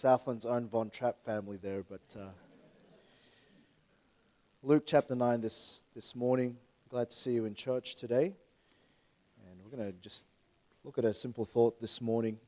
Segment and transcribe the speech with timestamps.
[0.00, 1.82] Southland's own Von Trapp family there.
[1.82, 2.30] But uh,
[4.62, 6.56] Luke chapter 9 this, this morning.
[6.88, 8.32] Glad to see you in church today.
[9.46, 10.24] And we're going to just
[10.84, 12.38] look at a simple thought this morning.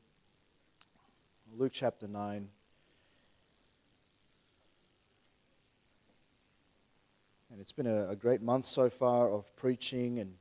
[1.55, 2.49] Luke chapter 9.
[7.51, 10.33] And it's been a, a great month so far of preaching, and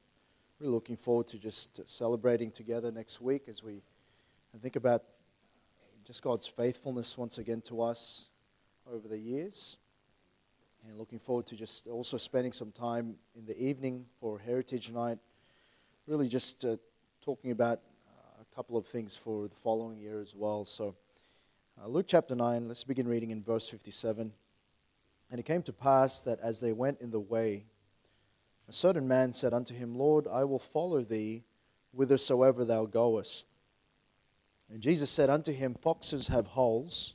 [0.59, 3.83] we're looking forward to just celebrating together next week as we
[4.63, 5.03] think about
[6.05, 8.29] just God's faithfulness once again to us
[8.93, 9.77] over the years.
[10.85, 15.19] And looking forward to just also spending some time in the evening for Heritage Night,
[16.09, 16.77] really just uh,
[17.25, 17.79] talking about
[18.09, 20.65] uh, a couple of things for the following year as well.
[20.65, 20.97] So,
[21.81, 24.33] uh, Luke chapter 9, let's begin reading in verse 57.
[25.31, 27.67] And it came to pass that as they went in the way,
[28.69, 31.45] a certain man said unto him, Lord, I will follow thee
[31.95, 33.47] whithersoever thou goest.
[34.73, 37.15] And Jesus said unto him, Foxes have holes,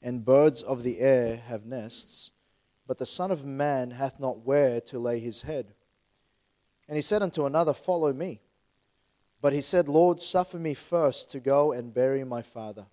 [0.00, 2.30] and birds of the air have nests,
[2.86, 5.74] but the Son of Man hath not where to lay his head.
[6.88, 8.40] And he said unto another, Follow me.
[9.40, 12.86] But he said, Lord, suffer me first to go and bury my father.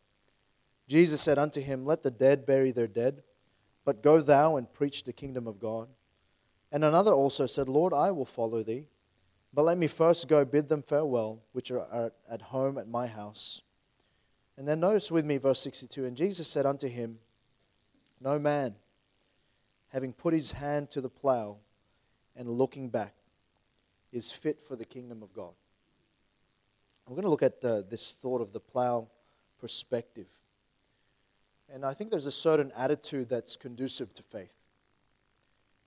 [0.88, 3.24] Jesus said unto him, Let the dead bury their dead
[3.86, 5.88] but go thou and preach the kingdom of God.
[6.72, 8.88] And another also said, Lord, I will follow thee,
[9.54, 13.62] but let me first go bid them farewell, which are at home at my house.
[14.58, 17.20] And then notice with me verse 62 And Jesus said unto him,
[18.22, 18.76] No man,
[19.90, 21.58] having put his hand to the plow
[22.36, 23.14] and looking back,
[24.12, 25.54] is fit for the kingdom of God.
[27.08, 29.08] We're going to look at this thought of the plow
[29.60, 30.28] perspective.
[31.72, 34.56] And I think there's a certain attitude that's conducive to faith.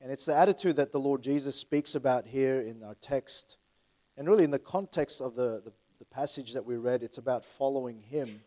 [0.01, 3.57] And it's the attitude that the Lord Jesus speaks about here in our text.
[4.17, 7.45] And really, in the context of the, the, the passage that we read, it's about
[7.45, 8.41] following Him.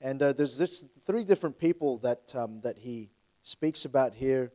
[0.00, 3.10] And uh, there's this three different people that, um, that He
[3.42, 4.52] speaks about here.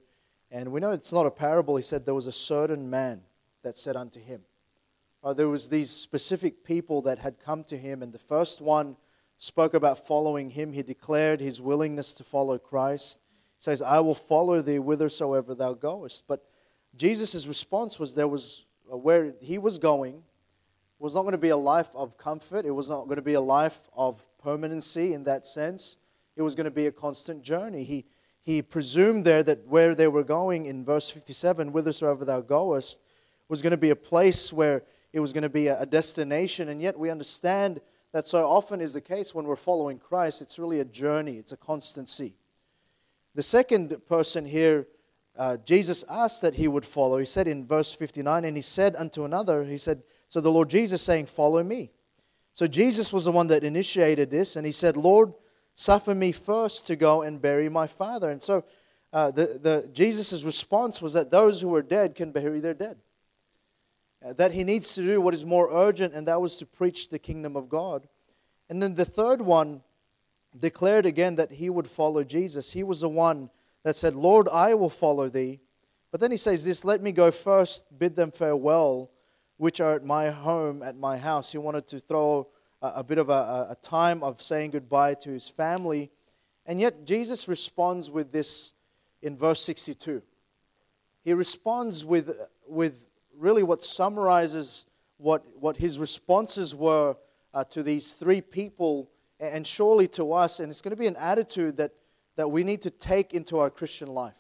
[0.52, 1.76] And we know it's not a parable.
[1.76, 3.22] He said there was a certain man
[3.64, 4.42] that said unto Him.
[5.24, 8.02] Uh, there was these specific people that had come to Him.
[8.02, 8.96] And the first one
[9.38, 10.74] spoke about following him.
[10.74, 13.20] He declared his willingness to follow Christ.
[13.58, 16.24] He says, I will follow thee whithersoever thou goest.
[16.28, 16.46] But
[16.96, 20.24] Jesus' response was there was uh, where he was going
[21.00, 22.66] was not going to be a life of comfort.
[22.66, 25.98] It was not going to be a life of permanency in that sense.
[26.36, 27.84] It was going to be a constant journey.
[27.84, 28.06] He,
[28.42, 33.02] he presumed there that where they were going in verse 57, whithersoever thou goest,
[33.48, 34.84] was going to be a place where
[35.14, 36.70] it was going to be a destination.
[36.70, 37.82] And yet we understand
[38.12, 40.42] that so often is the case when we're following Christ.
[40.42, 42.36] It's really a journey, it's a constancy.
[43.34, 44.88] The second person here,
[45.38, 47.18] uh, Jesus asked that he would follow.
[47.18, 50.04] He said in verse 59, and he said unto another, He said,
[50.36, 51.92] So the Lord Jesus saying, Follow me.
[52.54, 55.34] So Jesus was the one that initiated this, and he said, Lord,
[55.76, 58.30] suffer me first to go and bury my father.
[58.30, 58.66] And so
[59.14, 62.98] uh, the, the, Jesus' response was that those who are dead can bury their dead.
[64.22, 67.08] Uh, that he needs to do what is more urgent, and that was to preach
[67.08, 68.06] the kingdom of God.
[68.70, 69.84] And then the third one
[70.60, 72.74] declared again that he would follow Jesus.
[72.74, 73.50] He was the one
[73.84, 75.62] that said, Lord, I will follow thee.
[76.12, 79.12] But then he says this, let me go first, bid them farewell,
[79.58, 81.52] which are at my home, at my house.
[81.52, 82.48] He wanted to throw
[82.82, 86.12] a, a bit of a, a time of saying goodbye to his family.
[86.66, 88.74] And yet Jesus responds with this
[89.22, 90.22] in verse 62.
[91.24, 93.00] He responds with, with
[93.38, 94.86] really what summarizes
[95.18, 97.16] what, what his responses were
[97.54, 100.60] uh, to these three people and surely to us.
[100.60, 101.92] And it's going to be an attitude that,
[102.36, 104.38] that we need to take into our Christian life.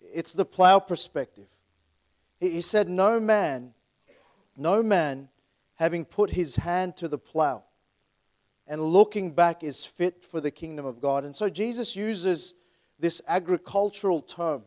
[0.00, 1.48] It's the plow perspective.
[2.38, 3.74] He, he said, No man,
[4.56, 5.28] no man
[5.74, 7.64] having put his hand to the plow
[8.66, 11.24] and looking back is fit for the kingdom of God.
[11.24, 12.54] And so Jesus uses
[12.98, 14.64] this agricultural term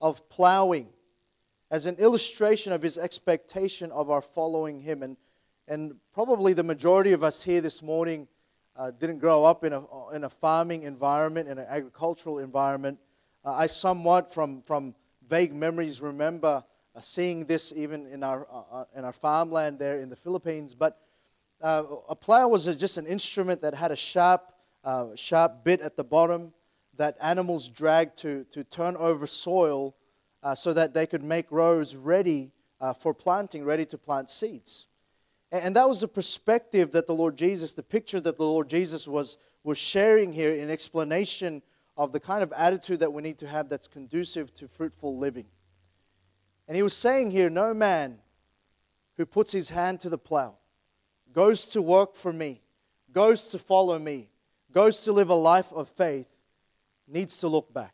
[0.00, 0.88] of plowing
[1.70, 5.02] as an illustration of his expectation of our following him.
[5.02, 5.16] And,
[5.68, 8.26] and probably the majority of us here this morning
[8.74, 12.98] uh, didn't grow up in a, in a farming environment, in an agricultural environment.
[13.44, 14.94] Uh, I somewhat, from, from
[15.28, 16.64] vague memories, remember
[16.94, 20.74] uh, seeing this even in our, uh, uh, in our farmland there in the Philippines.
[20.74, 21.00] But
[21.60, 24.52] uh, a plow was just an instrument that had a sharp,
[25.14, 26.52] sharp bit at the bottom
[27.00, 29.96] that animals dragged to, to turn over soil
[30.42, 34.86] uh, so that they could make rows ready uh, for planting, ready to plant seeds.
[35.50, 38.68] And, and that was the perspective that the Lord Jesus, the picture that the Lord
[38.68, 41.62] Jesus was, was sharing here in explanation
[41.96, 45.46] of the kind of attitude that we need to have that's conducive to fruitful living.
[46.70, 48.18] And he was saying here, No man
[49.16, 50.54] who puts his hand to the plow,
[51.32, 52.62] goes to work for me,
[53.10, 54.28] goes to follow me,
[54.70, 56.28] goes to live a life of faith
[57.08, 57.92] needs to look back.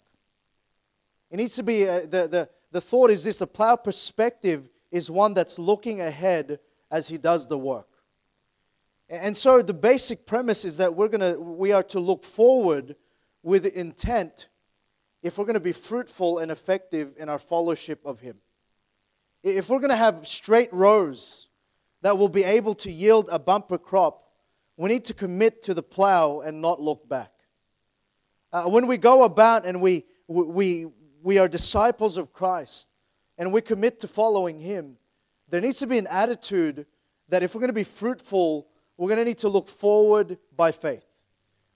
[1.31, 5.11] It needs to be, a, the, the, the thought is this the plow perspective is
[5.11, 6.59] one that's looking ahead
[6.91, 7.89] as he does the work.
[9.09, 12.95] And so the basic premise is that we're gonna, we are to look forward
[13.43, 14.49] with intent
[15.23, 18.37] if we're going to be fruitful and effective in our fellowship of Him.
[19.43, 21.49] If we're going to have straight rows
[22.03, 24.25] that will be able to yield a bumper crop,
[24.77, 27.33] we need to commit to the plow and not look back.
[28.53, 30.87] Uh, when we go about and we, we,
[31.23, 32.91] we are disciples of Christ
[33.39, 34.97] and we commit to following Him,
[35.49, 36.87] there needs to be an attitude
[37.29, 40.73] that if we're going to be fruitful, we're going to need to look forward by
[40.73, 41.07] faith.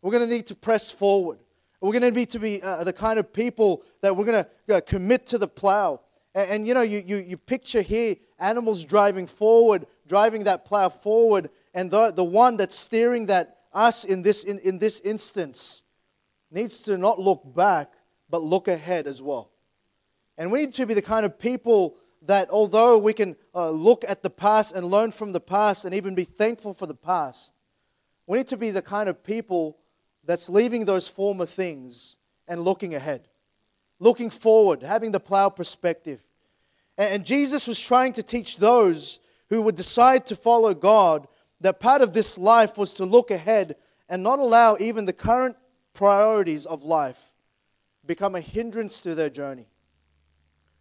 [0.03, 1.41] We're going to need to press forward.
[1.81, 4.77] We're going to need to be uh, the kind of people that we're going to
[4.77, 6.01] uh, commit to the plow.
[6.40, 10.88] And, and, you know, you, you, you picture here animals driving forward, driving that plow
[10.88, 15.84] forward, and the, the one that's steering that, us in this, in, in this instance,
[16.50, 17.92] needs to not look back,
[18.28, 19.50] but look ahead as well.
[20.38, 24.04] And we need to be the kind of people that, although we can uh, look
[24.08, 27.54] at the past and learn from the past and even be thankful for the past,
[28.26, 29.78] we need to be the kind of people
[30.25, 32.16] that's leaving those former things
[32.48, 33.28] and looking ahead,
[33.98, 36.22] looking forward, having the plow perspective.
[37.00, 41.26] And Jesus was trying to teach those who would decide to follow God
[41.62, 43.76] that part of this life was to look ahead
[44.11, 45.56] and not allow even the current
[45.94, 47.32] priorities of life
[48.05, 49.67] become a hindrance to their journey.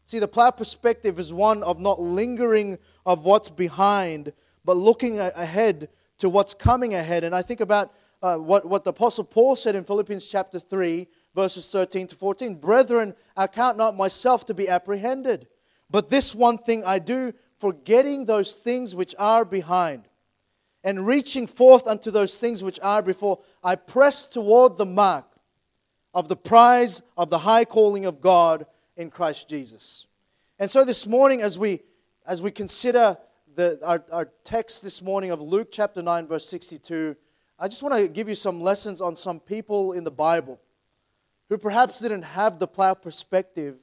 [0.07, 4.33] See, the plow perspective is one of not lingering of what's behind,
[4.65, 5.87] but looking ahead
[6.17, 7.23] to what's coming ahead.
[7.23, 11.07] And I think about uh, what, what the Apostle Paul said in Philippians chapter 3,
[11.33, 15.47] verses 13 to 14 Brethren, I count not myself to be apprehended,
[15.89, 20.07] but this one thing I do, forgetting those things which are behind,
[20.83, 25.25] and reaching forth unto those things which are before, I press toward the mark
[26.13, 28.65] of the prize of the high calling of God
[28.95, 30.07] in Christ Jesus.
[30.57, 31.81] And so this morning, as we
[32.25, 33.17] as we consider
[33.55, 37.15] the, our, our text this morning of Luke chapter 9, verse 62,
[37.57, 40.61] I just want to give you some lessons on some people in the Bible
[41.49, 43.77] who perhaps didn't have the plow perspective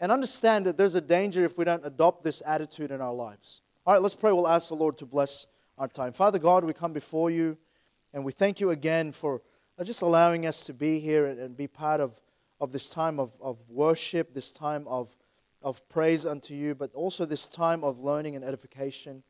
[0.00, 3.62] and understand that there's a danger if we don't adopt this attitude in our lives.
[3.86, 4.32] All right, let's pray.
[4.32, 5.46] We'll ask the Lord to bless
[5.76, 6.12] our time.
[6.12, 7.56] Father God, we come before you
[8.12, 9.40] and we thank you again for
[9.84, 12.20] just allowing us to be here and be part of,
[12.60, 15.16] of this time of, of worship, this time of,
[15.62, 19.22] of praise unto you, but also this time of learning and edification.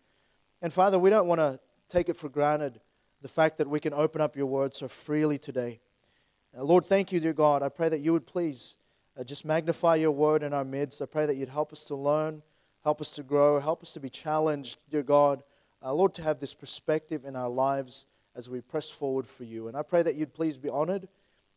[0.63, 2.81] And Father, we don't want to take it for granted
[3.21, 5.81] the fact that we can open up your word so freely today.
[6.57, 7.63] Uh, Lord, thank you, dear God.
[7.63, 8.88] I pray that you would please uh,
[9.25, 11.03] just magnify your word in our midst.
[11.03, 12.43] I pray that you'd help us to learn,
[12.85, 15.43] help us to grow, help us to be challenged, dear God.
[15.83, 19.69] Uh, Lord, to have this perspective in our lives as we press forward for you.
[19.69, 21.09] And I pray that you'd please be honored,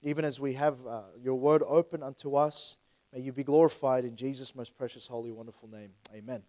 [0.02, 2.78] even as we have uh, your word open unto us.
[3.14, 5.92] May you be glorified in Jesus' most precious, holy, wonderful name.
[6.16, 6.44] Amen.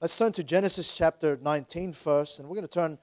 [0.00, 2.98] Let's turn to Genesis chapter 19 first, and we're going to turn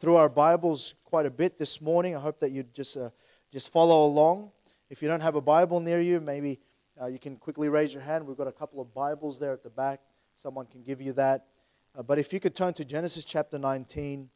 [0.00, 2.16] through our Bibles quite a bit this morning.
[2.16, 3.10] I hope that you just uh,
[3.52, 4.50] just follow along.
[4.90, 6.60] If you don't have a Bible near you, maybe
[7.00, 8.26] uh, you can quickly raise your hand.
[8.26, 10.00] We've got a couple of Bibles there at the back.
[10.36, 11.46] Someone can give you that.
[11.94, 14.28] Uh, but if you could turn to Genesis chapter 19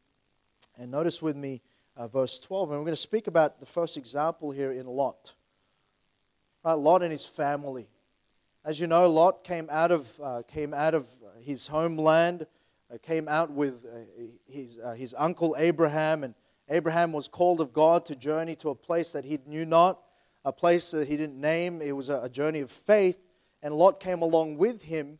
[0.78, 1.62] and notice with me
[1.96, 5.34] uh, verse 12, and we're going to speak about the first example here in Lot.
[6.64, 7.88] Right, Lot and his family.
[8.64, 11.06] As you know, Lot came out of uh, came out of
[11.40, 12.46] his homeland
[12.92, 16.34] uh, came out with uh, his, uh, his uncle Abraham, and
[16.68, 20.00] Abraham was called of God to journey to a place that he knew not,
[20.44, 21.82] a place that he didn't name.
[21.82, 23.18] It was a, a journey of faith,
[23.62, 25.18] and Lot came along with him.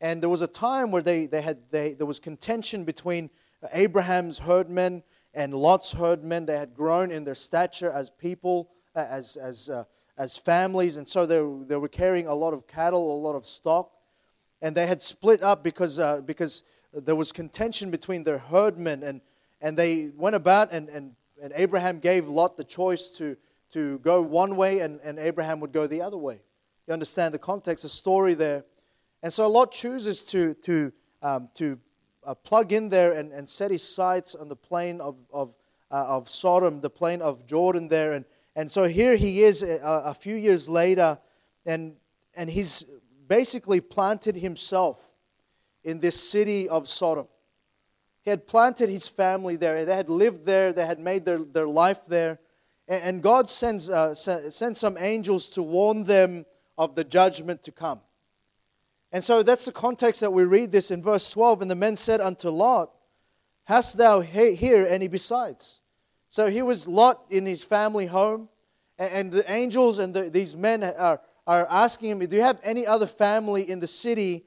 [0.00, 3.30] And there was a time where they, they had, they, there was contention between
[3.72, 6.46] Abraham's herdmen and Lot's herdmen.
[6.46, 9.84] They had grown in their stature as people, as, as, uh,
[10.18, 13.46] as families, and so they, they were carrying a lot of cattle, a lot of
[13.46, 13.92] stock.
[14.60, 19.20] And they had split up because, uh, because there was contention between their herdmen, and,
[19.60, 23.36] and they went about, and, and, and Abraham gave Lot the choice to,
[23.72, 26.40] to go one way, and, and Abraham would go the other way.
[26.86, 28.64] You understand the context, the story there.
[29.22, 31.78] And so Lot chooses to, to, um, to
[32.26, 35.54] uh, plug in there and, and set his sights on the plain of, of,
[35.90, 38.12] uh, of Sodom, the plain of Jordan there.
[38.12, 38.24] And,
[38.56, 41.18] and so here he is a, a few years later,
[41.64, 41.96] and,
[42.34, 42.84] and he's
[43.28, 45.14] basically planted himself
[45.84, 47.28] in this city of Sodom.
[48.22, 49.84] He had planted his family there.
[49.84, 50.72] They had lived there.
[50.72, 52.38] They had made their, their life there.
[52.92, 56.44] And God sends, uh, sends some angels to warn them
[56.76, 58.00] of the judgment to come.
[59.12, 61.62] And so that's the context that we read this in verse 12.
[61.62, 62.90] And the men said unto Lot,
[63.64, 65.80] Hast thou here any besides?
[66.28, 68.50] So he was Lot in his family home,
[68.98, 72.86] and, the angels and the, these men are, are asking him, Do you have any
[72.86, 74.44] other family in the city?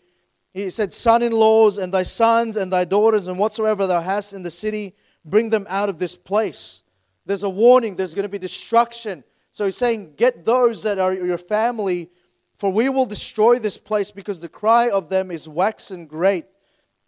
[0.53, 4.33] He said, Son in laws, and thy sons, and thy daughters, and whatsoever thou hast
[4.33, 6.83] in the city, bring them out of this place.
[7.25, 9.24] There's a warning, there's going to be destruction.
[9.51, 12.10] So he's saying, Get those that are your family,
[12.58, 16.46] for we will destroy this place, because the cry of them is waxen great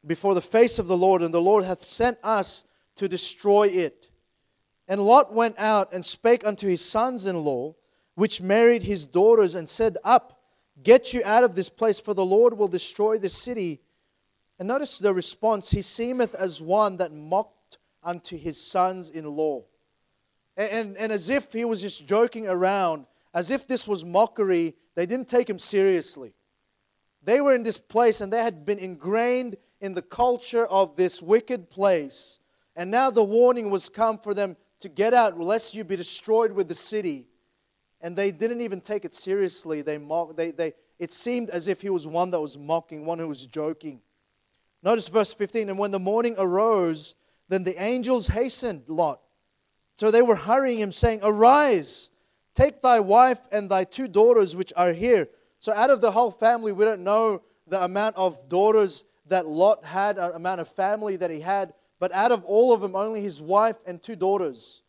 [0.06, 2.64] before the face of the Lord, and the Lord hath sent us
[2.96, 4.10] to destroy it.
[4.88, 7.76] And Lot went out and spake unto his sons in law,
[8.16, 10.42] which married his daughters, and said, Up,
[10.82, 13.82] get you out of this place, for the Lord will destroy the city.
[14.58, 19.66] And notice the response He seemeth as one that mocked unto his sons in law.
[20.58, 25.06] And, and, as if he was just joking around, as if this was mockery, they
[25.06, 26.34] didn't take him seriously.
[27.22, 31.22] They were in this place and they had been ingrained in the culture of this
[31.22, 32.40] wicked place.
[32.76, 36.52] And now the warning was come for them to get out, lest you be destroyed
[36.52, 37.28] with the city.
[38.02, 39.84] And they didn't even take it seriously.
[39.84, 43.20] They mock, they, they, it seemed as if he was one that was mocking, one
[43.20, 44.02] who was joking.
[44.82, 45.70] Notice verse 15.
[45.70, 47.14] And when the morning arose,
[47.50, 49.20] then the angels hastened Lot.
[49.98, 52.12] So they were hurrying him, saying, Arise,
[52.54, 55.28] take thy wife and thy two daughters which are here.
[55.60, 59.84] So out of the whole family, we don't know the amount of daughters that Lot
[59.84, 63.22] had, an amount of family that he had, but out of all of them, only
[63.22, 64.84] his wife and two daughters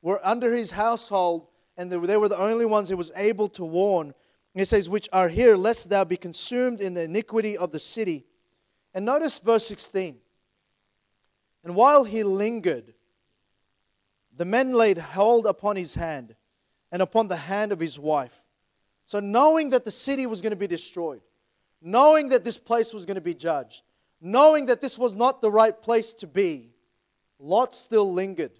[0.00, 4.14] were under his household, and they were the only ones he was able to warn.
[4.54, 8.24] he says, Which are here, lest thou be consumed in the iniquity of the city.
[8.94, 10.16] And notice verse 16.
[11.64, 12.94] And while he lingered,
[14.38, 16.34] the men laid hold upon his hand
[16.92, 18.42] and upon the hand of his wife.
[19.04, 21.22] So, knowing that the city was going to be destroyed,
[21.82, 23.82] knowing that this place was going to be judged,
[24.20, 26.70] knowing that this was not the right place to be,
[27.40, 28.52] Lot still lingered.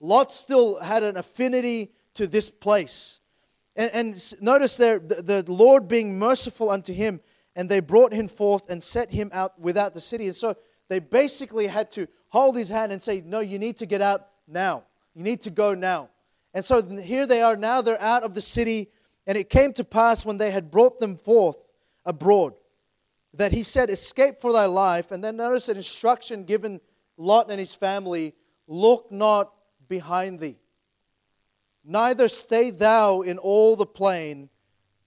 [0.00, 3.20] Lot still had an affinity to this place.
[3.76, 7.20] And, and notice there, the, the Lord being merciful unto him,
[7.54, 10.26] and they brought him forth and set him out without the city.
[10.26, 10.56] And so
[10.88, 14.26] they basically had to hold his hand and say, No, you need to get out
[14.50, 14.84] now.
[15.14, 16.08] You need to go now.
[16.52, 18.88] And so here they are now, they're out of the city.
[19.26, 21.62] And it came to pass when they had brought them forth
[22.04, 22.54] abroad
[23.34, 25.10] that he said, Escape for thy life.
[25.10, 26.80] And then notice an instruction given
[27.16, 28.34] Lot and his family
[28.66, 29.52] look not
[29.88, 30.58] behind thee.
[31.84, 34.48] Neither stay thou in all the plain.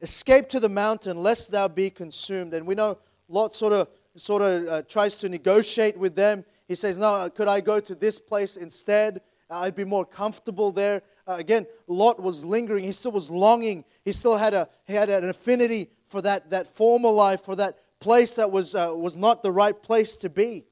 [0.01, 2.53] Escape to the mountain, lest thou be consumed.
[2.53, 2.97] And we know
[3.29, 6.43] Lot sort of, sort of uh, tries to negotiate with them.
[6.67, 9.21] He says, No, could I go to this place instead?
[9.53, 11.01] I'd be more comfortable there.
[11.27, 12.83] Uh, again, Lot was lingering.
[12.83, 13.85] He still was longing.
[14.03, 17.77] He still had, a, he had an affinity for that, that former life, for that
[17.99, 20.65] place that was, uh, was not the right place to be.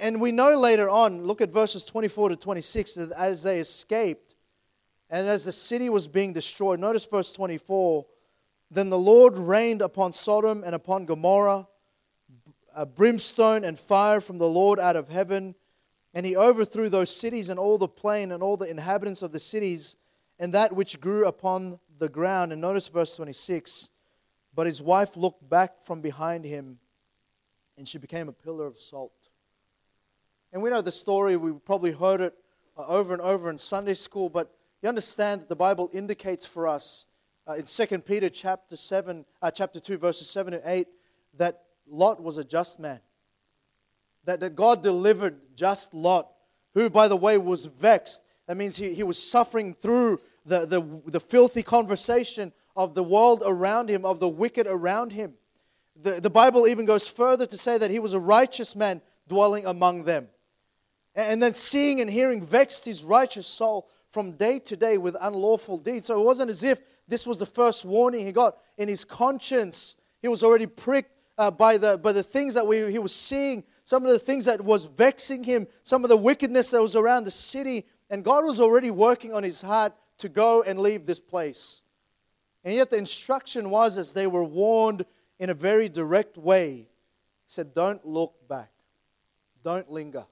[0.00, 4.34] And we know later on, look at verses 24 to 26, that as they escaped
[5.08, 8.04] and as the city was being destroyed, notice verse 24
[8.70, 11.68] then the Lord rained upon Sodom and upon Gomorrah
[12.74, 15.54] a brimstone and fire from the Lord out of heaven.
[16.16, 19.38] And he overthrew those cities and all the plain and all the inhabitants of the
[19.38, 19.96] cities
[20.40, 22.50] and that which grew upon the ground.
[22.50, 23.90] And notice verse 26
[24.56, 26.78] but his wife looked back from behind him,
[27.76, 29.12] and she became a pillar of salt.
[30.50, 32.34] And we know the story, we probably heard it
[32.76, 36.66] uh, over and over in Sunday school, but you understand that the Bible indicates for
[36.66, 37.06] us
[37.46, 40.88] uh, in 2 Peter chapter 7, uh, chapter 2, verses 7 and 8,
[41.36, 43.00] that Lot was a just man.
[44.26, 46.30] That, that God delivered just Lot,
[46.74, 48.22] who, by the way, was vexed.
[48.46, 53.42] That means he, he was suffering through the, the, the filthy conversation of the world
[53.44, 55.34] around him, of the wicked around him.
[56.00, 59.64] The, the Bible even goes further to say that he was a righteous man dwelling
[59.64, 60.28] among them.
[61.14, 65.78] And then seeing and hearing vexed his righteous soul from day to day with unlawful
[65.78, 66.06] deeds.
[66.06, 69.96] So it wasn't as if this was the first warning he got in his conscience.
[70.20, 73.64] He was already pricked uh, by, the, by the things that we, he was seeing,
[73.86, 77.22] some of the things that was vexing him, some of the wickedness that was around
[77.22, 77.86] the city.
[78.10, 81.82] And God was already working on his heart to go and leave this place.
[82.64, 85.06] And yet the instruction was as they were warned
[85.38, 86.72] in a very direct way.
[86.78, 86.86] He
[87.46, 88.72] said, Don't look back.
[89.62, 90.26] Don't linger.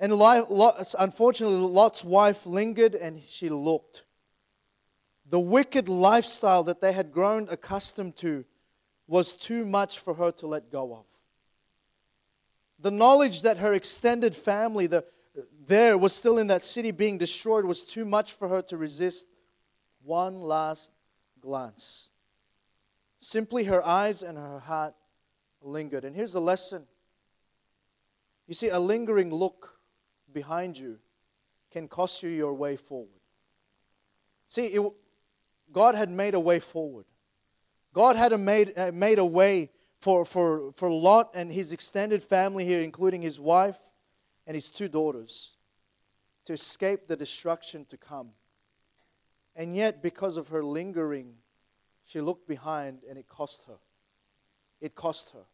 [0.00, 0.14] And
[0.98, 4.04] unfortunately, Lot's wife lingered and she looked.
[5.28, 8.46] The wicked lifestyle that they had grown accustomed to
[9.06, 11.11] was too much for her to let go of.
[12.82, 15.04] The knowledge that her extended family the,
[15.66, 19.28] there was still in that city being destroyed was too much for her to resist
[20.02, 20.92] one last
[21.40, 22.10] glance.
[23.20, 24.94] Simply her eyes and her heart
[25.62, 26.04] lingered.
[26.04, 26.86] And here's the lesson
[28.48, 29.78] you see, a lingering look
[30.32, 30.98] behind you
[31.70, 33.20] can cost you your way forward.
[34.48, 34.92] See, it,
[35.70, 37.06] God had made a way forward.
[37.94, 39.70] God had a made, uh, made a way
[40.02, 43.78] for, for, for Lot and his extended family here, including his wife
[44.46, 45.56] and his two daughters,
[46.44, 48.30] to escape the destruction to come.
[49.54, 51.34] And yet, because of her lingering,
[52.04, 53.78] she looked behind and it cost her.
[54.80, 55.44] It cost her.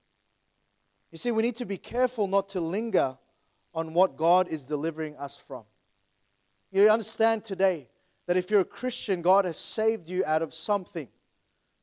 [1.12, 3.19] You see, we need to be careful not to linger
[3.75, 5.64] on what God is delivering us from.
[6.73, 7.88] You understand today
[8.26, 11.09] that if you're a Christian, God has saved you out of something,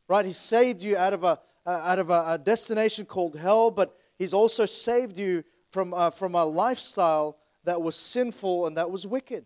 [0.08, 0.26] right?
[0.26, 3.98] He saved you out of a, uh, out of a, a, destination called hell, but
[4.18, 9.06] He's also saved you from, uh, from a lifestyle that was sinful and that was
[9.06, 9.46] wicked.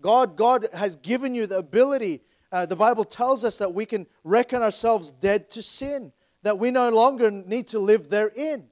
[0.00, 2.22] God, God has given you the ability.
[2.50, 6.70] Uh, the Bible tells us that we can reckon ourselves dead to sin, that we
[6.70, 8.68] no longer need to live therein.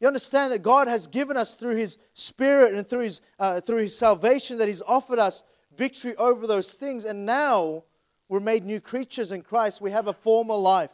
[0.00, 3.78] You understand that God has given us through His Spirit and through His, uh, through
[3.78, 5.44] His salvation that He's offered us
[5.76, 7.04] victory over those things.
[7.04, 7.84] And now
[8.28, 9.80] we're made new creatures in Christ.
[9.80, 10.90] We have a former life.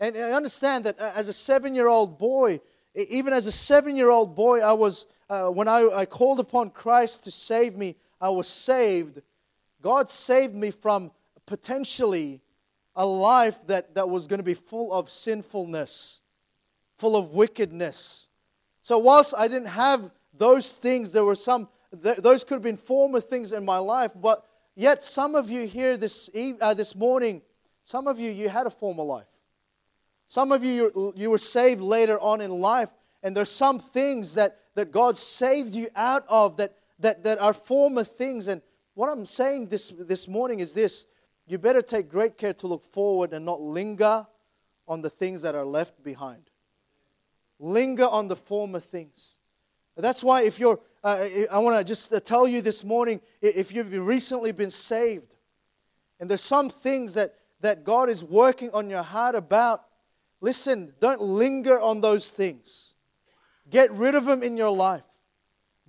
[0.00, 2.60] And I understand that uh, as a seven year old boy,
[2.94, 6.70] even as a seven year old boy, I was, uh, when I, I called upon
[6.70, 9.22] Christ to save me, I was saved.
[9.82, 11.10] God saved me from
[11.46, 12.40] potentially
[12.96, 16.20] a life that, that was going to be full of sinfulness,
[16.98, 18.26] full of wickedness.
[18.80, 21.68] So, whilst I didn't have those things, there were some
[22.02, 25.66] th- those could have been former things in my life, but yet some of you
[25.66, 27.42] here this, uh, this morning,
[27.84, 29.26] some of you, you had a former life.
[30.28, 32.90] Some of you, you were saved later on in life,
[33.22, 37.54] and there's some things that, that God saved you out of that, that, that are
[37.54, 38.46] former things.
[38.46, 38.60] And
[38.92, 41.06] what I'm saying this, this morning is this
[41.46, 44.26] you better take great care to look forward and not linger
[44.86, 46.50] on the things that are left behind.
[47.58, 49.36] Linger on the former things.
[49.96, 53.72] That's why if you're uh, I want to just uh, tell you this morning if
[53.72, 55.36] you've recently been saved
[56.20, 59.84] and there's some things that, that God is working on your heart about,
[60.40, 62.94] listen, don't linger on those things.
[63.70, 65.02] Get rid of them in your life.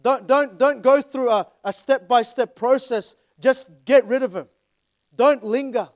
[0.02, 3.16] Don't, don't, don't go through a step by step process.
[3.40, 4.48] Just get rid of them.
[5.16, 5.90] Don't linger.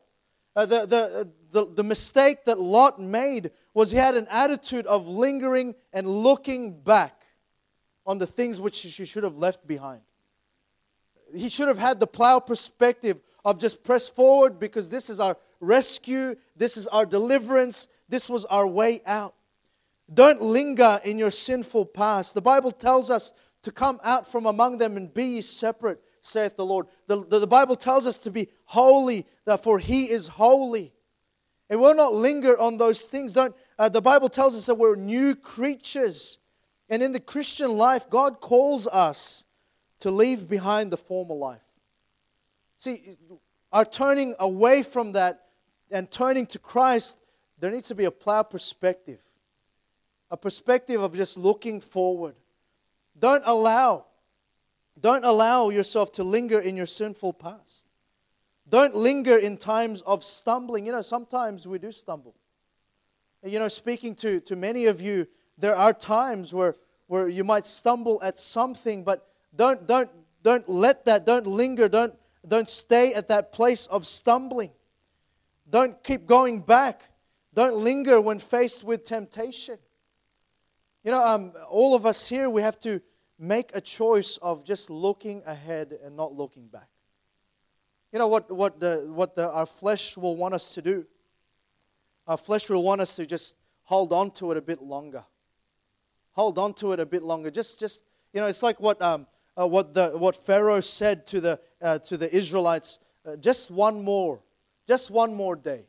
[0.56, 5.08] Uh, the, the, the, the mistake that Lot made was he had an attitude of
[5.08, 7.22] lingering and looking back
[8.06, 10.02] on the things which he should have left behind.
[11.34, 15.38] He should have had the plow perspective of just press forward because this is our
[15.60, 19.36] rescue, this is our deliverance, this was our way out.
[20.14, 22.34] Don't linger in your sinful past.
[22.34, 26.66] The Bible tells us to come out from among them and be separate, saith the
[26.66, 26.88] Lord.
[27.08, 29.26] The, the, the Bible tells us to be holy,
[29.62, 30.94] for He is holy.
[31.70, 33.34] And we'll not linger on those things.
[33.34, 36.40] Don't, uh, the Bible tells us that we're new creatures.
[36.90, 39.46] And in the Christian life, God calls us
[40.02, 41.64] to leave behind the former life.
[42.78, 43.18] See,
[43.72, 45.46] our turning away from that
[45.90, 47.18] and turning to Christ,
[47.64, 49.22] there needs to be a plow perspective,
[50.30, 52.36] a perspective of just looking forward.
[53.18, 54.04] Don't allow,
[55.00, 57.88] don't allow yourself to linger in your sinful past.
[58.68, 60.86] Don't linger in times of stumbling.
[60.86, 62.36] You know, sometimes we do stumble.
[63.46, 65.26] You know, speaking to, to many of you,
[65.58, 66.76] there are times where,
[67.08, 70.10] where you might stumble at something, but don't, don't,
[70.42, 72.14] don't let that, don't linger, don't,
[72.46, 74.72] don't stay at that place of stumbling.
[75.70, 77.06] Don't keep going back.
[77.54, 79.78] Don't linger when faced with temptation.
[81.04, 83.02] You know, um, all of us here, we have to
[83.38, 86.90] make a choice of just looking ahead and not looking back.
[88.12, 91.06] You know what, what, the, what the, our flesh will want us to do?
[92.28, 95.26] Our flesh will want us to just hold on to it a bit longer
[96.34, 97.50] hold on to it a bit longer.
[97.50, 99.26] Just, just you know, it's like what, um,
[99.60, 104.04] uh, what, the, what Pharaoh said to the, uh, to the Israelites uh, just one
[104.04, 104.42] more,
[104.88, 105.86] just one more day.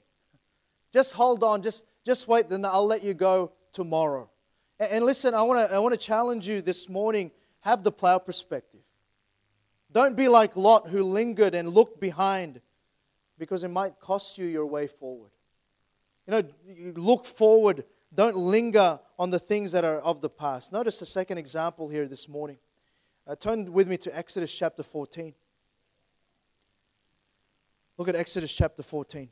[0.94, 4.30] Just hold on, just, just wait, then I'll let you go tomorrow.
[4.78, 8.18] And, and listen, I want to I wanna challenge you this morning have the plow
[8.18, 8.82] perspective.
[9.90, 12.60] Don't be like Lot who lingered and looked behind
[13.38, 15.32] because it might cost you your way forward.
[16.28, 17.82] You know, look forward
[18.14, 20.72] don't linger on the things that are of the past.
[20.72, 22.58] Notice the second example here this morning.
[23.26, 25.34] Uh, turn with me to Exodus chapter 14.
[27.98, 29.28] Look at Exodus chapter 14.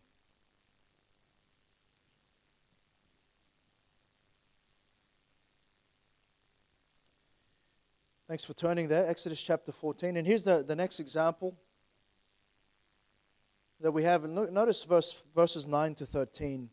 [8.32, 9.06] Thanks for turning there.
[9.10, 10.16] Exodus chapter 14.
[10.16, 11.54] And here's the, the next example
[13.78, 14.24] that we have.
[14.26, 16.70] Notice verse, verses 9 to 13.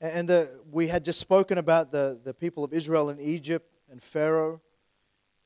[0.00, 4.02] And the, we had just spoken about the, the people of Israel in Egypt and
[4.02, 4.62] Pharaoh.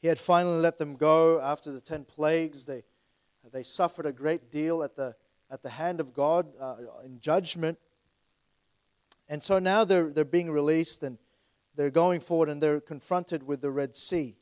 [0.01, 2.65] he had finally let them go after the ten plagues.
[2.65, 2.85] They,
[3.53, 5.17] they suffered a great deal at the,
[5.51, 7.77] at the hand of God uh, in judgment.
[9.29, 11.19] And so now they're, they're being released and
[11.75, 14.37] they're going forward and they're confronted with the Red Sea.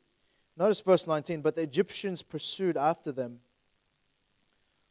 [0.57, 3.39] Notice verse 19 But the Egyptians pursued after them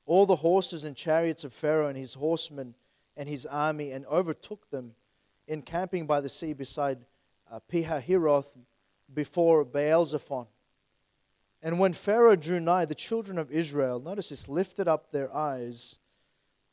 [0.06, 2.74] all the horses and chariots of Pharaoh and his horsemen
[3.16, 4.94] and his army and overtook them,
[5.46, 6.98] encamping by the sea beside
[7.50, 8.56] uh, Pihahiroth
[9.12, 10.46] before Baal-zephon.
[11.62, 15.98] And when Pharaoh drew nigh, the children of Israel, notice this, lifted up their eyes,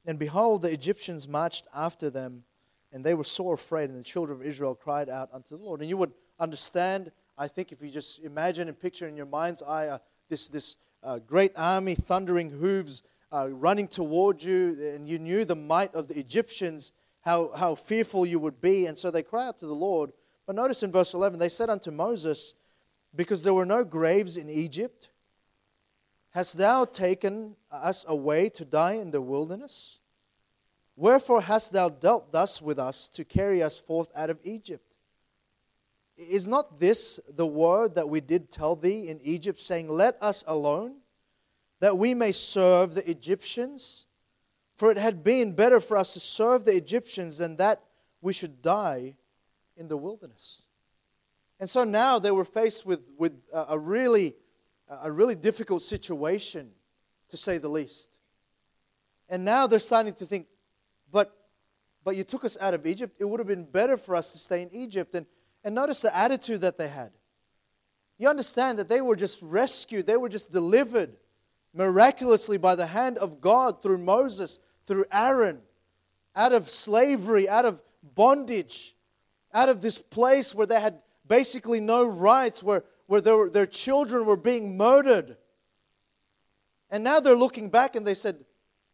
[0.08, 2.44] and behold, the Egyptians marched after them,
[2.94, 3.90] and they were sore afraid.
[3.90, 5.82] And the children of Israel cried out unto the Lord.
[5.82, 9.62] And you would understand, I think, if you just imagine and picture in your mind's
[9.62, 9.98] eye uh,
[10.28, 15.56] this, this uh, great army, thundering hooves, uh, running toward you, and you knew the
[15.56, 18.88] might of the Egyptians, how, how fearful you would be.
[18.88, 20.12] And so they cry out to the Lord.
[20.46, 22.56] But notice in verse 11, they said unto Moses,
[23.16, 25.10] because there were no graves in Egypt?
[26.32, 30.00] Hast thou taken us away to die in the wilderness?
[30.96, 34.87] Wherefore hast thou dealt thus with us to carry us forth out of Egypt?
[36.18, 40.44] Is not this the word that we did tell thee in Egypt, saying, Let us
[40.48, 40.96] alone,
[41.80, 44.08] that we may serve the Egyptians?
[44.78, 47.84] For it had been better for us to serve the Egyptians than that
[48.22, 49.16] we should die
[49.76, 50.64] in the wilderness.
[51.60, 54.36] And so now they were faced with, with a, really,
[54.88, 56.72] a really difficult situation,
[57.30, 58.18] to say the least.
[59.30, 60.48] And now they're starting to think,
[61.12, 61.36] but,
[62.04, 63.16] but you took us out of Egypt.
[63.20, 65.16] It would have been better for us to stay in Egypt.
[65.16, 65.26] And,
[65.64, 67.12] and notice the attitude that they had.
[68.18, 71.18] You understand that they were just rescued, they were just delivered
[71.74, 75.60] miraculously by the hand of God through Moses, through Aaron,
[76.36, 77.82] out of slavery, out of
[78.16, 78.96] bondage,
[79.54, 84.26] out of this place where they had basically no rights, where, where their, their children
[84.26, 85.38] were being murdered.
[86.90, 88.46] And now they're looking back and they said,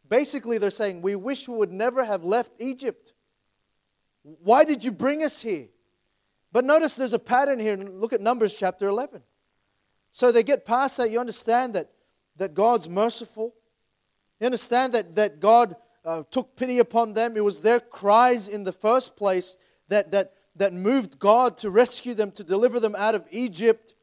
[0.08, 3.12] basically, they're saying, We wish we would never have left Egypt.
[4.22, 5.68] Why did you bring us here?
[6.54, 7.76] But notice there's a pattern here.
[7.76, 9.22] Look at Numbers chapter 11.
[10.12, 11.10] So they get past that.
[11.10, 11.90] You understand that,
[12.36, 13.54] that God's merciful.
[14.40, 17.36] You understand that, that God uh, took pity upon them.
[17.36, 22.14] It was their cries in the first place that, that that moved God to rescue
[22.14, 23.94] them, to deliver them out of Egypt.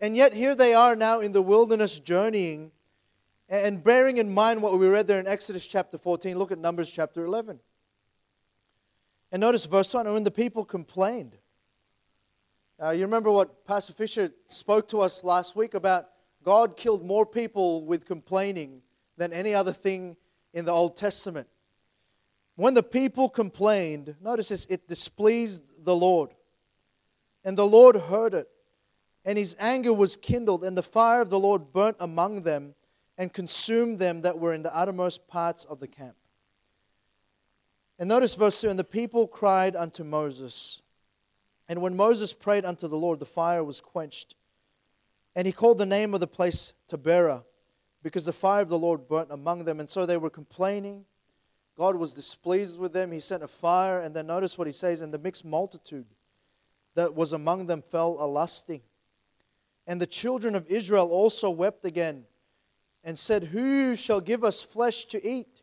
[0.00, 2.72] And yet, here they are now in the wilderness journeying.
[3.48, 6.90] And bearing in mind what we read there in Exodus chapter 14, look at Numbers
[6.90, 7.58] chapter 11.
[9.32, 11.36] And notice verse 1 when the people complained.
[12.82, 16.08] Uh, you remember what Pastor Fisher spoke to us last week about
[16.42, 18.82] God killed more people with complaining
[19.16, 20.16] than any other thing
[20.54, 21.46] in the Old Testament.
[22.56, 26.30] When the people complained, notice this, it displeased the Lord.
[27.44, 28.48] And the Lord heard it.
[29.24, 32.74] And his anger was kindled, and the fire of the Lord burnt among them
[33.18, 36.16] and consumed them that were in the uttermost parts of the camp.
[38.00, 40.82] And notice verse 2 And the people cried unto Moses.
[41.68, 44.34] And when Moses prayed unto the Lord, the fire was quenched.
[45.36, 47.44] And he called the name of the place Taberah,
[48.02, 49.78] because the fire of the Lord burnt among them.
[49.78, 51.04] And so they were complaining
[51.80, 53.10] God was displeased with them.
[53.10, 54.00] He sent a fire.
[54.00, 56.04] And then notice what he says and the mixed multitude
[56.94, 58.82] that was among them fell a lusting.
[59.86, 62.24] And the children of Israel also wept again
[63.02, 65.59] and said, Who shall give us flesh to eat?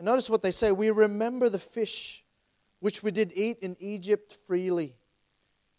[0.00, 2.24] And notice what they say We remember the fish
[2.80, 4.96] which we did eat in Egypt freely,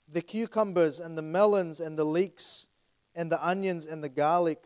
[0.07, 2.67] the cucumbers and the melons and the leeks
[3.15, 4.63] and the onions and the garlic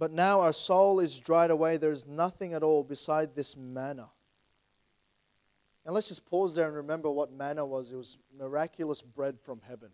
[0.00, 1.76] but now our soul is dried away.
[1.76, 4.08] There's nothing at all beside this manna.
[5.84, 7.92] And let's just pause there and remember what manna was.
[7.92, 9.90] It was miraculous bread from heaven.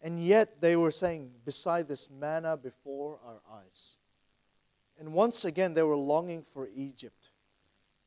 [0.00, 3.97] And yet they were saying, beside this manna before our eyes.
[4.98, 7.30] And once again, they were longing for Egypt.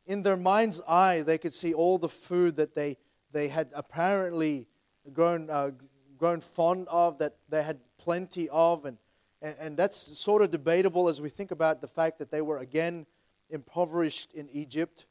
[0.06, 2.98] In their mind's eye, they could see all the food that they,
[3.32, 4.68] they had apparently
[5.14, 5.72] grown, uh,
[6.18, 8.98] grown fond of, that they had plenty of, and
[9.42, 12.60] and, and that's sort of debatable as we think about the fact that they were
[12.60, 13.06] again
[13.50, 15.06] impoverished in Egypt.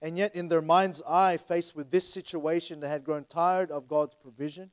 [0.00, 3.86] And yet, in their mind's eye, faced with this situation, they had grown tired of
[3.86, 4.72] God's provision.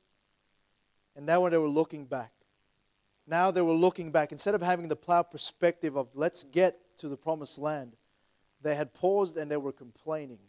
[1.15, 2.31] And now, when they were looking back,
[3.29, 4.31] now they were looking back.
[4.31, 7.95] Instead of having the plow perspective of let's get to the promised land,
[8.61, 10.39] they had paused and they were complaining.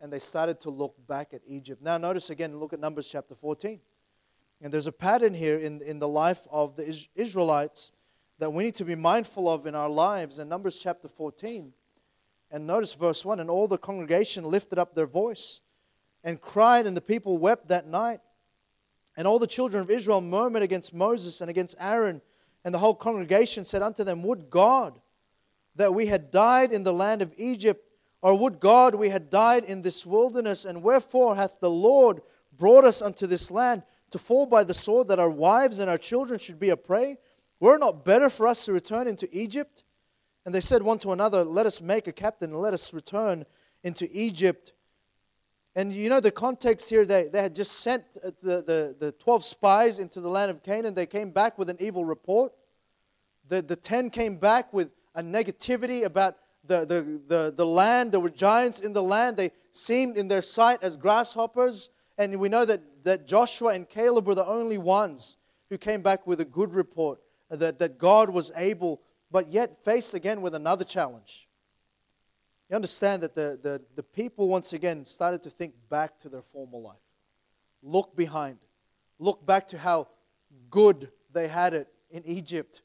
[0.00, 1.82] And they started to look back at Egypt.
[1.82, 3.80] Now, notice again, look at Numbers chapter 14.
[4.60, 7.92] And there's a pattern here in, in the life of the Israelites
[8.38, 10.38] that we need to be mindful of in our lives.
[10.38, 11.72] In Numbers chapter 14,
[12.50, 15.60] and notice verse 1 And all the congregation lifted up their voice
[16.22, 18.20] and cried, and the people wept that night.
[19.16, 22.20] And all the children of Israel murmured against Moses and against Aaron,
[22.64, 25.00] and the whole congregation said unto them, Would God
[25.76, 27.88] that we had died in the land of Egypt,
[28.22, 30.64] or would God we had died in this wilderness?
[30.64, 32.20] And wherefore hath the Lord
[32.56, 35.98] brought us unto this land to fall by the sword, that our wives and our
[35.98, 37.18] children should be a prey?
[37.60, 39.84] Were it not better for us to return into Egypt?
[40.44, 43.44] And they said one to another, Let us make a captain, and let us return
[43.82, 44.72] into Egypt.
[45.76, 49.44] And you know the context here, they, they had just sent the, the, the 12
[49.44, 50.94] spies into the land of Canaan.
[50.94, 52.54] They came back with an evil report.
[53.46, 58.12] The, the 10 came back with a negativity about the, the, the, the land.
[58.12, 59.36] There were giants in the land.
[59.36, 61.90] They seemed in their sight as grasshoppers.
[62.16, 65.36] And we know that, that Joshua and Caleb were the only ones
[65.68, 70.14] who came back with a good report that, that God was able, but yet faced
[70.14, 71.45] again with another challenge.
[72.68, 76.42] You understand that the, the, the people once again started to think back to their
[76.42, 76.96] former life,
[77.82, 78.58] look behind,
[79.18, 80.08] look back to how
[80.70, 82.82] good they had it in Egypt.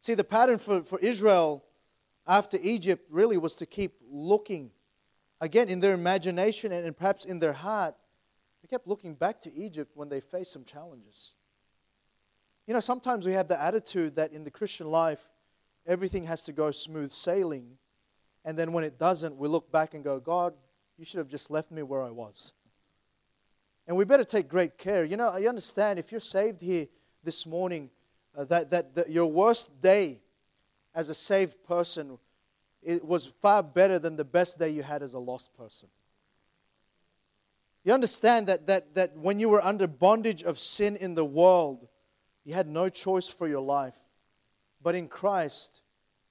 [0.00, 1.64] See, the pattern for, for Israel
[2.26, 4.70] after Egypt really was to keep looking
[5.40, 7.94] again in their imagination and perhaps in their heart.
[8.62, 11.34] They kept looking back to Egypt when they faced some challenges.
[12.66, 15.28] You know, sometimes we have the attitude that in the Christian life,
[15.84, 17.78] everything has to go smooth sailing.
[18.44, 20.54] And then when it doesn't, we look back and go, God,
[20.98, 22.52] you should have just left me where I was.
[23.86, 25.04] And we better take great care.
[25.04, 26.86] You know, I understand if you're saved here
[27.24, 27.90] this morning,
[28.36, 30.20] uh, that, that, that your worst day
[30.94, 32.18] as a saved person
[32.82, 35.88] it was far better than the best day you had as a lost person.
[37.84, 41.88] You understand that, that, that when you were under bondage of sin in the world,
[42.44, 43.96] you had no choice for your life.
[44.82, 45.80] But in Christ,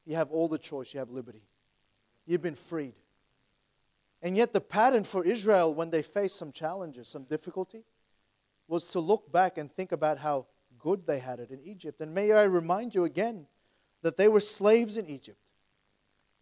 [0.06, 1.44] you have all the choice, you have liberty.
[2.26, 2.94] You've been freed.
[4.22, 7.84] And yet, the pattern for Israel when they faced some challenges, some difficulty,
[8.68, 10.46] was to look back and think about how
[10.78, 12.02] good they had it in Egypt.
[12.02, 13.48] And may I remind you again
[14.04, 15.40] that they were slaves in Egypt,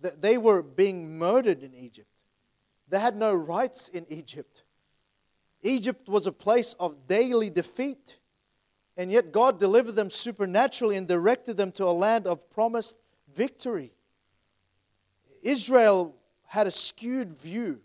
[0.01, 2.09] that they were being murdered in Egypt,
[2.87, 4.63] they had no rights in Egypt.
[5.61, 8.17] Egypt was a place of daily defeat.
[8.97, 12.97] And yet God delivered them supernaturally and directed them to a land of promised
[13.33, 13.93] victory.
[15.41, 17.79] Israel had a skewed view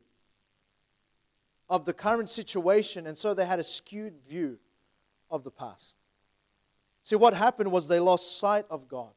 [1.69, 4.59] of the current situation, and so they had a skewed view
[5.31, 5.99] of the past.
[7.03, 9.13] See, what happened was they lost sight of God.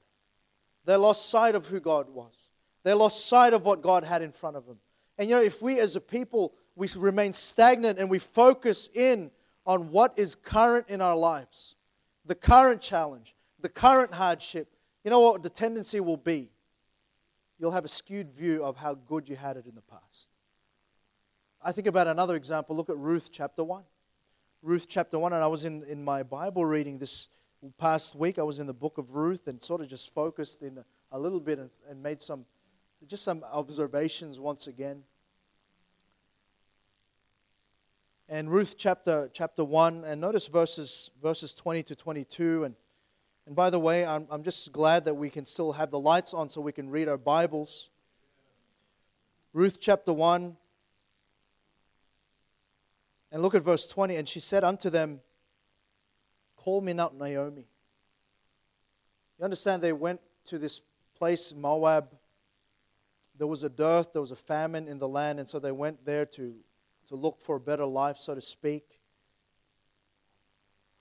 [0.85, 2.33] They lost sight of who God was.
[2.83, 4.79] They lost sight of what God had in front of them.
[5.17, 9.31] And you know, if we as a people we remain stagnant and we focus in
[9.65, 11.75] on what is current in our lives,
[12.25, 14.73] the current challenge, the current hardship,
[15.03, 16.49] you know what the tendency will be?
[17.59, 20.29] You'll have a skewed view of how good you had it in the past.
[21.61, 22.75] I think about another example.
[22.75, 23.83] Look at Ruth chapter 1.
[24.61, 27.29] Ruth chapter 1, and I was in, in my Bible reading this
[27.77, 28.37] past week.
[28.37, 31.39] I was in the book of Ruth and sort of just focused in a, little
[31.39, 32.45] bit and, and made some,
[33.07, 35.03] just some observations once again.
[38.29, 42.65] and Ruth chapter, chapter 1, and notice verses, verses 20 to 22.
[42.65, 42.75] And,
[43.47, 46.33] and by the way, I'm, I'm just glad that we can still have the lights
[46.33, 47.89] on so we can read our Bibles.
[49.53, 50.57] Ruth chapter 1,
[53.31, 54.17] and look at verse 20.
[54.17, 55.21] And she said unto them,
[56.57, 57.65] Call me not Naomi.
[59.39, 60.81] You understand, they went to this
[61.15, 62.13] place, Moab.
[63.37, 66.05] There was a dearth, there was a famine in the land, and so they went
[66.05, 66.55] there to
[67.07, 68.96] to look for a better life, so to speak.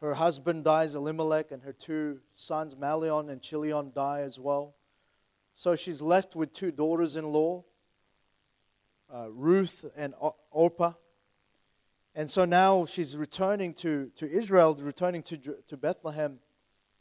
[0.00, 4.74] Her husband dies, Elimelech, and her two sons, Mahlon and Chilion, die as well.
[5.54, 7.64] So she's left with two daughters in law,
[9.12, 10.14] uh, Ruth and
[10.50, 10.92] Orpah.
[12.14, 16.40] And so now she's returning to, to Israel, returning to, to Bethlehem.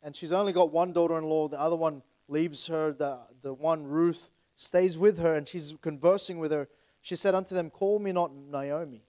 [0.02, 1.48] And she's only got one daughter in law.
[1.48, 2.94] The other one leaves her.
[2.94, 6.68] The, the one, Ruth, stays with her, and she's conversing with her.
[7.02, 9.04] She said unto them, Call me not Naomi,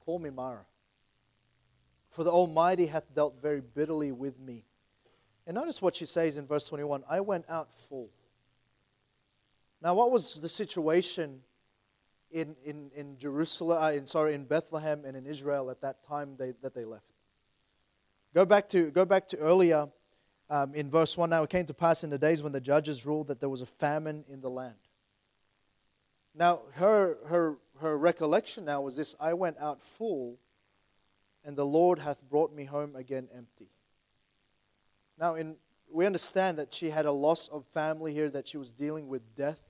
[0.00, 0.64] call me Mara.
[2.14, 4.62] For the Almighty hath dealt very bitterly with me.
[5.48, 8.08] And notice what she says in verse 21 I went out full.
[9.82, 11.40] Now, what was the situation
[12.30, 16.36] in, in, in Jerusalem, uh, in, sorry, in Bethlehem and in Israel at that time
[16.38, 17.10] they, that they left?
[18.32, 19.88] Go back to, go back to earlier
[20.48, 21.28] um, in verse 1.
[21.28, 23.60] Now, it came to pass in the days when the judges ruled that there was
[23.60, 24.76] a famine in the land.
[26.32, 30.38] Now, her, her, her recollection now was this I went out full,
[31.44, 33.70] and the Lord hath brought me home again empty.
[35.18, 35.56] Now, in,
[35.90, 39.36] we understand that she had a loss of family here, that she was dealing with
[39.36, 39.62] death.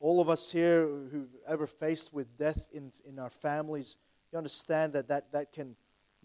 [0.00, 3.96] All of us here who've ever faced with death in, in our families,
[4.32, 5.76] you understand that that, that can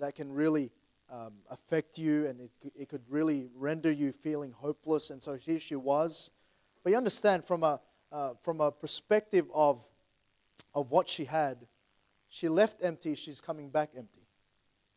[0.01, 0.71] that can really
[1.09, 5.09] um, affect you and it, it could really render you feeling hopeless.
[5.09, 6.31] And so here she was.
[6.83, 7.79] But you understand, from a,
[8.11, 9.83] uh, from a perspective of,
[10.73, 11.67] of what she had,
[12.29, 14.20] she left empty, she's coming back empty.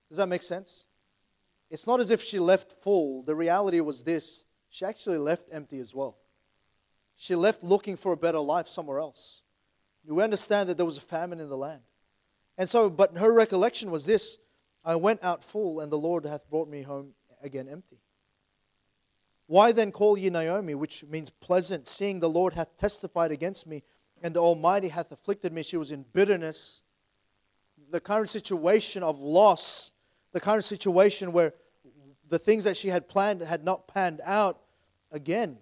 [0.08, 0.86] Does that make sense?
[1.70, 3.22] It's not as if she left full.
[3.22, 6.18] The reality was this she actually left empty as well.
[7.16, 9.42] She left looking for a better life somewhere else.
[10.06, 11.82] We understand that there was a famine in the land.
[12.58, 14.38] And so, but her recollection was this
[14.84, 18.00] I went out full, and the Lord hath brought me home again empty.
[19.46, 23.82] Why then call ye Naomi, which means pleasant, seeing the Lord hath testified against me,
[24.22, 25.62] and the Almighty hath afflicted me?
[25.62, 26.82] She was in bitterness.
[27.90, 29.92] The current situation of loss,
[30.34, 31.54] the kind of situation where
[32.28, 34.60] the things that she had planned had not panned out,
[35.12, 35.58] again,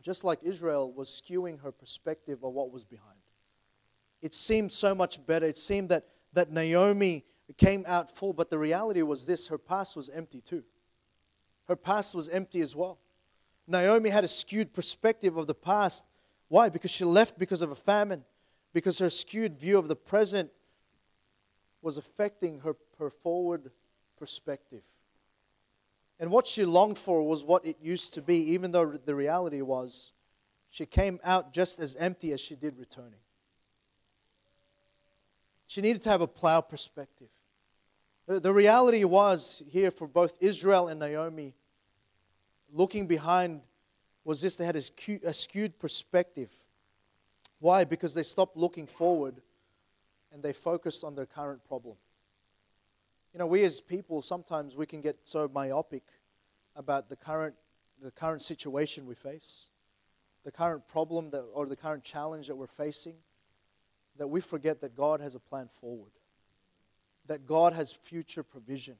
[0.00, 3.18] just like Israel, was skewing her perspective of what was behind.
[4.22, 5.46] It seemed so much better.
[5.46, 7.24] It seemed that, that Naomi
[7.58, 10.62] came out full, but the reality was this her past was empty too.
[11.66, 13.00] Her past was empty as well.
[13.66, 16.06] Naomi had a skewed perspective of the past.
[16.48, 16.68] Why?
[16.68, 18.24] Because she left because of a famine,
[18.72, 20.50] because her skewed view of the present
[21.84, 23.70] was affecting her, her forward
[24.18, 24.82] perspective.
[26.18, 29.60] And what she longed for was what it used to be, even though the reality
[29.60, 30.12] was
[30.70, 33.20] she came out just as empty as she did returning.
[35.66, 37.28] She needed to have a plow perspective.
[38.26, 41.54] The reality was here for both Israel and Naomi,
[42.72, 43.60] looking behind,
[44.24, 46.50] was this they had a skewed perspective.
[47.60, 47.84] Why?
[47.84, 49.42] Because they stopped looking forward
[50.34, 51.96] and they focused on their current problem.
[53.32, 56.02] You know, we as people, sometimes we can get so myopic
[56.76, 57.54] about the current,
[58.02, 59.70] the current situation we face,
[60.44, 63.14] the current problem that, or the current challenge that we're facing,
[64.18, 66.12] that we forget that God has a plan forward
[67.26, 68.96] that God has future provision,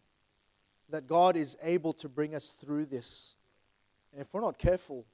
[0.88, 3.35] that God is able to bring us through this.
[4.12, 5.05] And if we're not careful,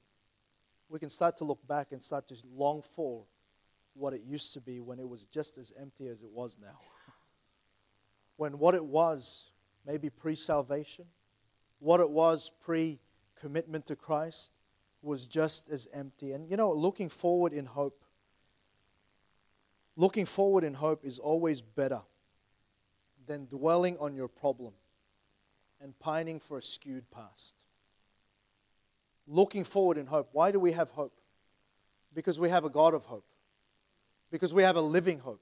[0.89, 3.23] we can start to look back and start to long for
[3.93, 6.79] what it used to be when it was just as empty as it was now.
[8.37, 9.47] when what it was,
[9.85, 11.05] maybe pre salvation,
[11.79, 12.99] what it was pre
[13.39, 14.53] commitment to Christ,
[15.01, 16.31] was just as empty.
[16.33, 18.03] And you know, looking forward in hope,
[19.95, 22.01] looking forward in hope is always better
[23.27, 24.73] than dwelling on your problem
[25.81, 27.63] and pining for a skewed past.
[29.27, 30.29] Looking forward in hope.
[30.31, 31.19] Why do we have hope?
[32.13, 33.25] Because we have a God of hope.
[34.31, 35.41] Because we have a living hope.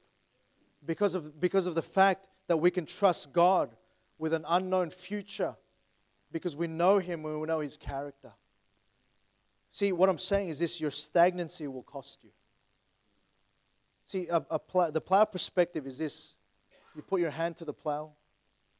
[0.85, 3.69] Because of, because of the fact that we can trust God
[4.17, 5.55] with an unknown future
[6.31, 8.31] because we know Him and we know His character.
[9.71, 12.31] See, what I'm saying is this your stagnancy will cost you.
[14.05, 16.35] See, a, a pl- the plow perspective is this
[16.95, 18.11] you put your hand to the plow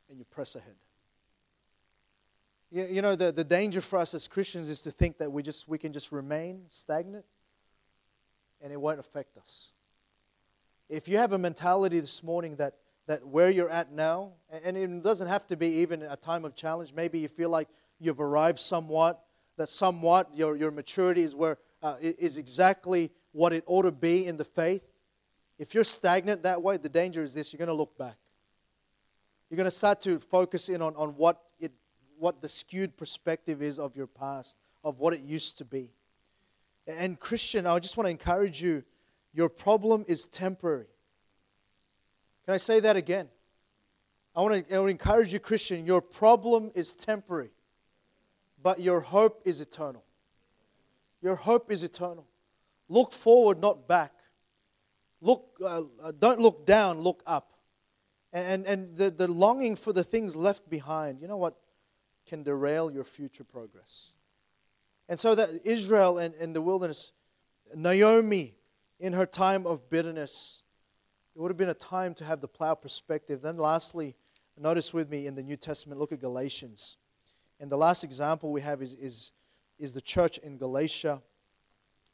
[0.09, 0.75] and you press ahead.
[2.71, 5.43] You, you know, the, the danger for us as Christians is to think that we,
[5.43, 7.25] just, we can just remain stagnant
[8.61, 9.71] and it won't affect us.
[10.89, 12.73] If you have a mentality this morning that,
[13.05, 16.55] that where you're at now, and it doesn't have to be even a time of
[16.55, 19.23] challenge, maybe you feel like you've arrived somewhat,
[19.57, 24.25] that somewhat your, your maturity is where uh, is exactly what it ought to be
[24.25, 24.85] in the faith.
[25.59, 28.17] If you're stagnant that way, the danger is this you're going to look back.
[29.49, 31.71] You're going to start to focus in on, on what, it,
[32.17, 35.91] what the skewed perspective is of your past, of what it used to be.
[36.87, 38.83] And, Christian, I just want to encourage you
[39.33, 40.87] your problem is temporary.
[42.45, 43.29] Can I say that again?
[44.35, 47.51] I want to, encourage you, Christian, your problem is temporary,
[48.61, 50.03] but your hope is eternal.
[51.21, 52.25] Your hope is eternal.
[52.87, 54.13] Look forward, not back.
[55.21, 57.53] Look, uh, uh, don't look down, look up.
[58.31, 61.55] And, and the, the longing for the things left behind, you know what,
[62.25, 64.13] can derail your future progress.
[65.09, 67.11] And so that Israel and, in the wilderness,
[67.75, 68.55] Naomi
[68.99, 70.63] in her time of bitterness,
[71.35, 73.41] it would have been a time to have the plow perspective.
[73.41, 74.15] Then, lastly,
[74.57, 76.97] notice with me in the New Testament, look at Galatians.
[77.59, 79.31] And the last example we have is, is,
[79.77, 81.21] is the church in Galatia.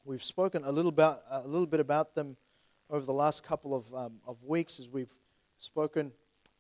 [0.04, 2.38] We've spoken a little, about, a little bit about them
[2.90, 5.14] over the last couple of, um, of weeks as we've
[5.58, 6.12] spoken.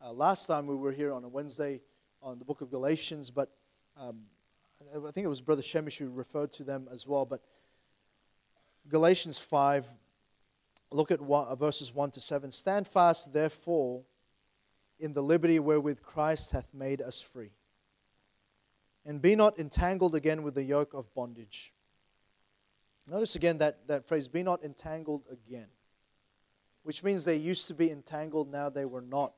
[0.03, 1.82] Uh, last time we were here on a Wednesday
[2.21, 3.51] on the book of Galatians, but
[3.99, 4.21] um,
[4.91, 7.26] I think it was Brother Shemish who referred to them as well.
[7.26, 7.41] But
[8.88, 9.86] Galatians 5,
[10.95, 12.51] look at one, uh, verses 1 to 7.
[12.51, 14.03] Stand fast, therefore,
[14.99, 17.51] in the liberty wherewith Christ hath made us free.
[19.05, 21.73] And be not entangled again with the yoke of bondage.
[23.07, 25.67] Notice again that, that phrase, be not entangled again
[26.85, 29.33] which means they used to be entangled, now they were not.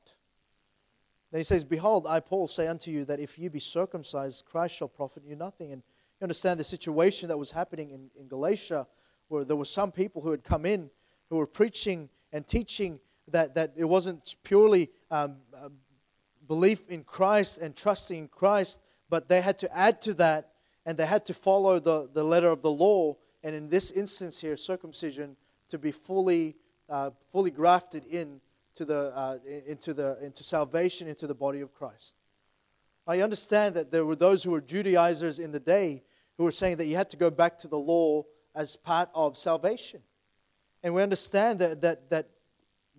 [1.32, 4.76] Then he says, Behold, I, Paul, say unto you that if you be circumcised, Christ
[4.76, 5.72] shall profit you nothing.
[5.72, 5.82] And
[6.20, 8.86] you understand the situation that was happening in, in Galatia,
[9.28, 10.90] where there were some people who had come in
[11.30, 15.68] who were preaching and teaching that, that it wasn't purely um, uh,
[16.46, 20.52] belief in Christ and trusting in Christ, but they had to add to that
[20.86, 23.16] and they had to follow the, the letter of the law.
[23.44, 25.36] And in this instance here, circumcision
[25.68, 26.56] to be fully,
[26.88, 28.40] uh, fully grafted in
[28.74, 32.16] to the, uh, into, the, into salvation, into the body of Christ.
[33.06, 36.02] I understand that there were those who were Judaizers in the day
[36.36, 38.24] who were saying that you had to go back to the law
[38.54, 40.00] as part of salvation.
[40.82, 42.28] And we understand that, that, that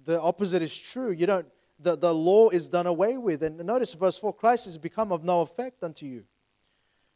[0.06, 1.12] the opposite is true.
[1.12, 1.48] You don't,
[1.80, 3.44] the, the law is done away with.
[3.44, 6.26] And notice verse 4 Christ has become of no effect unto you.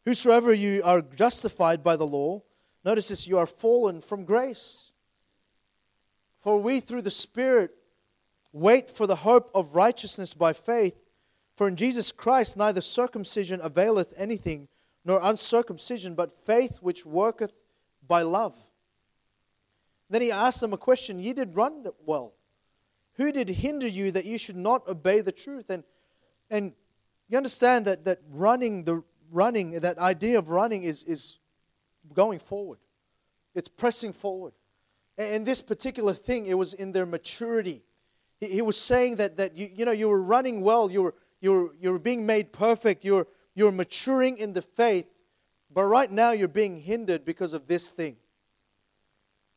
[0.05, 2.43] Whosoever you are justified by the law,
[2.83, 4.91] notice this, you are fallen from grace.
[6.41, 7.71] For we through the Spirit
[8.51, 10.97] wait for the hope of righteousness by faith.
[11.55, 14.67] For in Jesus Christ neither circumcision availeth anything,
[15.05, 17.53] nor uncircumcision, but faith which worketh
[18.05, 18.55] by love.
[20.13, 22.35] Then he asked them a question Ye did run well.
[23.15, 25.71] Who did hinder you that you should not obey the truth?
[25.71, 25.83] And,
[26.51, 26.73] and
[27.27, 31.39] you understand that, that running, the running, that idea of running is, is
[32.13, 32.77] going forward.
[33.55, 34.53] It's pressing forward.
[35.17, 37.81] And this particular thing, it was in their maturity.
[38.39, 41.51] He, was saying that, that you, you know, you were running well, you were, you
[41.51, 45.07] were, you were being made perfect, you were, you maturing in the faith,
[45.73, 48.17] but right now you're being hindered because of this thing.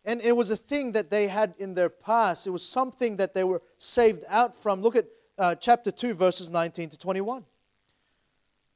[0.07, 2.47] And it was a thing that they had in their past.
[2.47, 4.81] It was something that they were saved out from.
[4.81, 7.45] Look at uh, chapter 2, verses 19 to 21.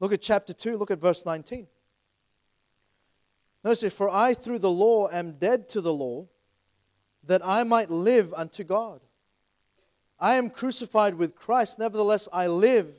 [0.01, 1.68] Look at chapter 2, look at verse 19.
[3.62, 6.26] Notice it, for I through the law am dead to the law,
[7.24, 9.01] that I might live unto God.
[10.18, 12.99] I am crucified with Christ, nevertheless I live,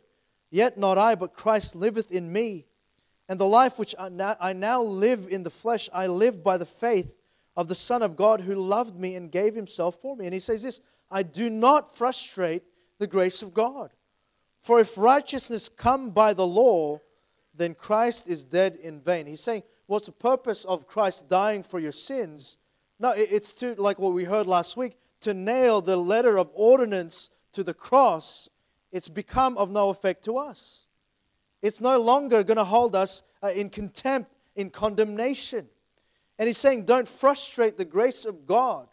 [0.51, 2.65] yet not I, but Christ liveth in me.
[3.27, 7.20] And the life which I now live in the flesh, I live by the faith
[7.61, 10.25] of the Son of God who loved me and gave himself for me.
[10.25, 10.81] And he says this
[11.11, 12.63] I do not frustrate
[12.97, 13.91] the grace of God.
[14.61, 16.99] For if righteousness come by the law,
[17.53, 19.27] then Christ is dead in vain.
[19.27, 22.57] He's saying, what's the purpose of Christ dying for your sins?
[22.99, 27.29] No, it's to, like what we heard last week, to nail the letter of ordinance
[27.53, 28.49] to the cross.
[28.91, 30.87] It's become of no effect to us.
[31.61, 35.67] It's no longer going to hold us uh, in contempt, in condemnation.
[36.39, 38.87] And he's saying, don't frustrate the grace of God.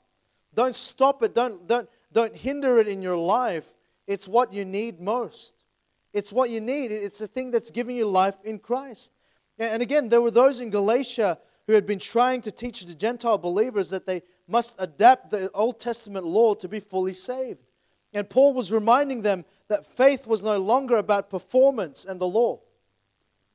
[0.54, 1.34] Don't stop it.
[1.34, 3.74] Don't, don't, don't hinder it in your life.
[4.06, 5.64] It's what you need most.
[6.12, 6.90] It's what you need.
[6.90, 9.12] It's the thing that's giving you life in Christ.
[9.58, 13.38] And again, there were those in Galatia who had been trying to teach the Gentile
[13.38, 17.60] believers that they must adapt the Old Testament law to be fully saved.
[18.14, 22.60] And Paul was reminding them that faith was no longer about performance and the law.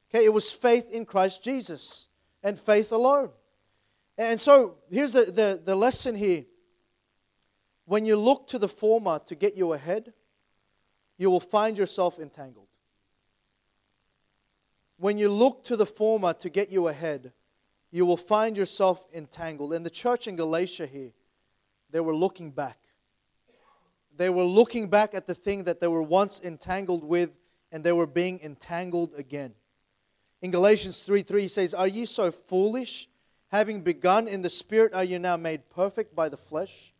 [0.09, 2.07] Okay, it was faith in Christ Jesus
[2.43, 3.31] and faith alone.
[4.17, 6.45] And so here's the, the, the lesson here.
[7.85, 10.13] When you look to the former to get you ahead,
[11.17, 12.67] you will find yourself entangled.
[14.97, 17.33] When you look to the former to get you ahead,
[17.91, 19.73] you will find yourself entangled.
[19.73, 21.11] In the church in Galatia here,
[21.89, 22.77] they were looking back.
[24.15, 27.31] They were looking back at the thing that they were once entangled with,
[27.71, 29.53] and they were being entangled again.
[30.41, 33.07] In Galatians 3 3, he says, Are ye so foolish?
[33.53, 36.91] Having begun in the spirit, are you now made perfect by the flesh?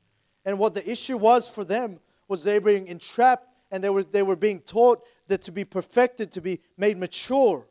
[0.46, 4.04] And what the issue was for them was they were being entrapped and they were,
[4.04, 7.68] they were being taught that to be perfected, to be made mature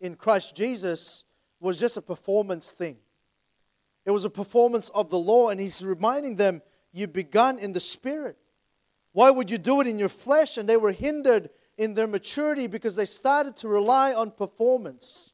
[0.00, 1.24] in Christ Jesus
[1.58, 2.98] was just a performance thing.
[4.06, 6.62] It was a performance of the law, and he's reminding them,
[6.92, 8.36] You begun in the spirit.
[9.12, 10.56] Why would you do it in your flesh?
[10.56, 15.32] And they were hindered in their maturity because they started to rely on performance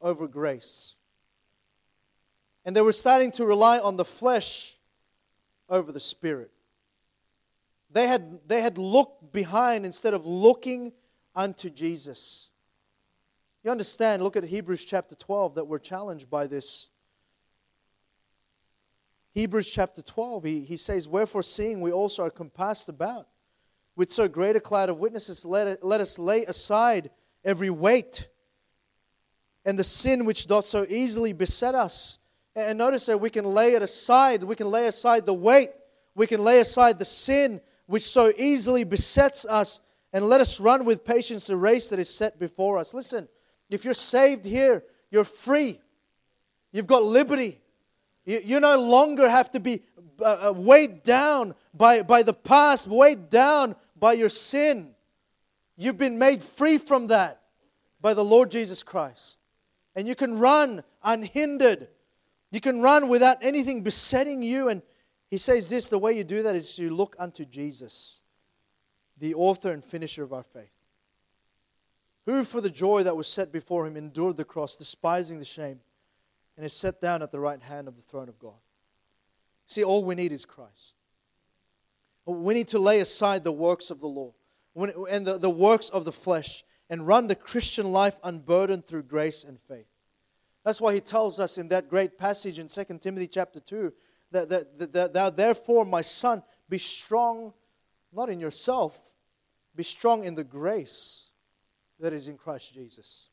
[0.00, 0.95] over grace.
[2.66, 4.76] And they were starting to rely on the flesh
[5.68, 6.50] over the spirit.
[7.90, 10.92] They had, they had looked behind instead of looking
[11.34, 12.50] unto Jesus.
[13.62, 16.90] You understand, look at Hebrews chapter 12, that we're challenged by this.
[19.32, 23.28] Hebrews chapter 12, he, he says, Wherefore, seeing we also are compassed about
[23.94, 27.10] with so great a cloud of witnesses, let, let us lay aside
[27.44, 28.28] every weight
[29.64, 32.18] and the sin which doth so easily beset us
[32.56, 34.42] and notice that we can lay it aside.
[34.42, 35.70] We can lay aside the weight.
[36.14, 39.80] We can lay aside the sin which so easily besets us
[40.12, 42.94] and let us run with patience the race that is set before us.
[42.94, 43.28] Listen,
[43.68, 45.78] if you're saved here, you're free.
[46.72, 47.60] You've got liberty.
[48.24, 49.82] You, you no longer have to be
[50.20, 54.94] uh, uh weighed down by, by the past, weighed down by your sin.
[55.76, 57.42] You've been made free from that
[58.00, 59.40] by the Lord Jesus Christ.
[59.94, 61.88] And you can run unhindered.
[62.56, 64.70] You can run without anything besetting you.
[64.70, 64.80] And
[65.28, 68.22] he says this the way you do that is you look unto Jesus,
[69.18, 70.72] the author and finisher of our faith,
[72.24, 75.80] who for the joy that was set before him endured the cross, despising the shame,
[76.56, 78.56] and is set down at the right hand of the throne of God.
[79.66, 80.96] See, all we need is Christ.
[82.24, 84.32] We need to lay aside the works of the law
[84.74, 89.60] and the, works of the flesh and run the Christian life unburdened through grace and
[89.60, 89.88] faith.
[90.66, 93.92] That's why he tells us in that great passage in 2 Timothy chapter 2
[94.32, 97.52] that, that, that, that thou therefore, my son, be strong,
[98.12, 99.00] not in yourself,
[99.76, 101.30] be strong in the grace
[102.00, 103.28] that is in Christ Jesus.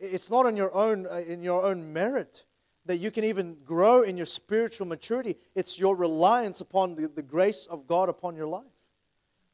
[0.00, 2.46] It's not in your own, uh, in your own merit
[2.86, 5.36] that you can even grow in your spiritual maturity.
[5.54, 8.64] It's your reliance upon the, the grace of God upon your life.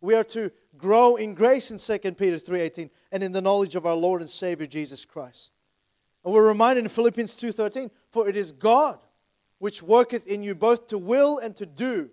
[0.01, 3.85] We are to grow in grace in 2 Peter 3:18 and in the knowledge of
[3.85, 5.54] our Lord and Savior Jesus Christ.
[6.25, 8.99] And we're reminded in Philippians 2:13, for it is God
[9.59, 12.11] which worketh in you both to will and to do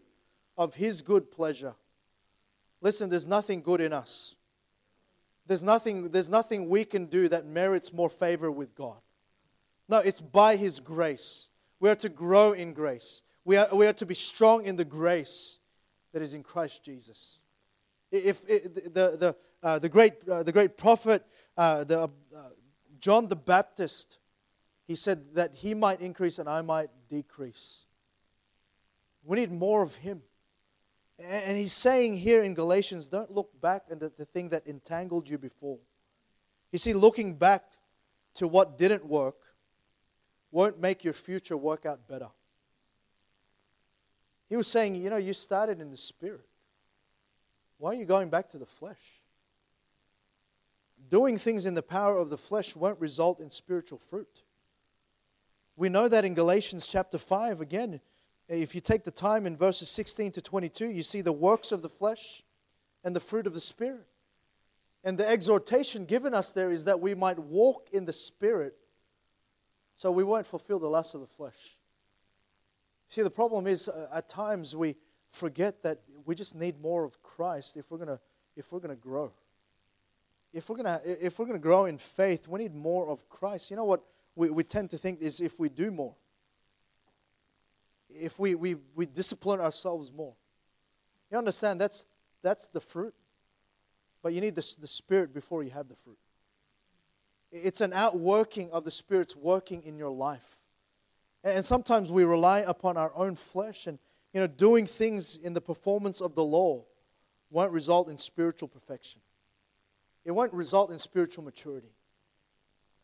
[0.58, 1.76] of his good pleasure.
[2.82, 4.36] Listen, there's nothing good in us.
[5.48, 8.98] There's nothing, there's nothing we can do that merits more favor with God.
[9.90, 11.50] No, it's by his grace.
[11.80, 13.22] We are to grow in grace.
[13.44, 15.60] We are, we are to be strong in the grace
[16.14, 17.40] that is in Christ Jesus.
[18.12, 21.26] If, if the, the, uh, the, great, uh, the great prophet,
[21.58, 22.08] uh, the, uh,
[23.02, 24.20] John the Baptist,
[24.88, 27.86] he said that he might increase and I might decrease.
[29.24, 30.22] We need more of him.
[31.20, 35.38] And he's saying here in Galatians, don't look back at the thing that entangled you
[35.38, 35.80] before.
[36.72, 37.64] You see, looking back
[38.36, 39.36] to what didn't work
[40.52, 42.30] won't make your future work out better.
[44.50, 46.48] He was saying, you know, you started in the spirit.
[47.78, 49.21] Why are you going back to the flesh?
[51.12, 54.44] Doing things in the power of the flesh won't result in spiritual fruit.
[55.76, 58.00] We know that in Galatians chapter 5, again,
[58.48, 61.82] if you take the time in verses 16 to 22, you see the works of
[61.82, 62.44] the flesh
[63.04, 64.08] and the fruit of the Spirit.
[65.04, 68.76] And the exhortation given us there is that we might walk in the Spirit
[69.96, 71.78] so we won't fulfill the lust of the flesh.
[73.10, 74.96] See, the problem is uh, at times we
[75.30, 78.20] forget that we just need more of Christ if we're going to
[78.56, 79.34] if we're going to grow.
[80.54, 83.72] If we're to if we're to grow in faith, we need more of Christ.
[83.72, 84.04] You know what
[84.36, 86.16] we, we tend to think is if we do more.
[88.10, 90.34] If we, we, we discipline ourselves more.
[91.30, 92.08] You understand that's
[92.42, 93.14] that's the fruit.
[94.22, 96.18] But you need the, the spirit before you have the fruit.
[97.52, 100.58] It's an outworking of the Spirit's working in your life.
[101.44, 104.00] And sometimes we rely upon our own flesh and
[104.34, 106.86] you know, doing things in the performance of the law
[107.50, 109.21] won't result in spiritual perfection.
[110.24, 111.94] It won't result in spiritual maturity.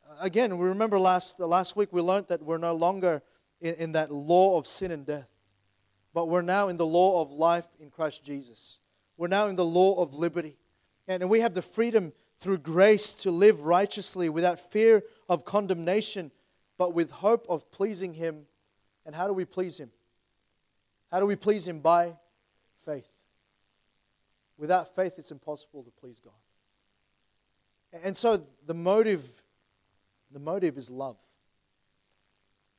[0.07, 3.21] Uh, again, we remember last, last week we learned that we're no longer
[3.59, 5.29] in, in that law of sin and death,
[6.13, 8.79] but we're now in the law of life in Christ Jesus.
[9.17, 10.57] We're now in the law of liberty.
[11.07, 16.31] And we have the freedom through grace to live righteously without fear of condemnation,
[16.77, 18.45] but with hope of pleasing Him.
[19.05, 19.89] And how do we please Him?
[21.11, 21.79] How do we please Him?
[21.79, 22.13] By
[22.85, 23.09] faith.
[24.57, 26.33] Without faith, it's impossible to please God.
[28.03, 29.25] And so the motive,
[30.31, 31.17] the motive is love.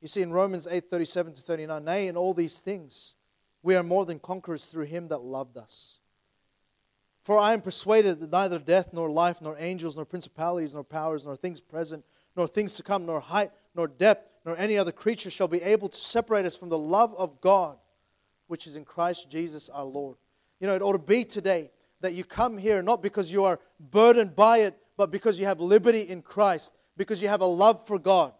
[0.00, 3.14] You see in Romans 8 37 to 39, nay, in all these things,
[3.62, 5.98] we are more than conquerors through him that loved us.
[7.24, 11.26] For I am persuaded that neither death, nor life, nor angels, nor principalities, nor powers,
[11.26, 12.04] nor things present,
[12.36, 15.88] nor things to come, nor height, nor depth, nor any other creature shall be able
[15.88, 17.76] to separate us from the love of God
[18.48, 20.16] which is in Christ Jesus our Lord.
[20.58, 23.60] You know, it ought to be today that you come here not because you are
[23.78, 27.86] burdened by it, but because you have liberty in Christ, because you have a love
[27.86, 28.32] for God.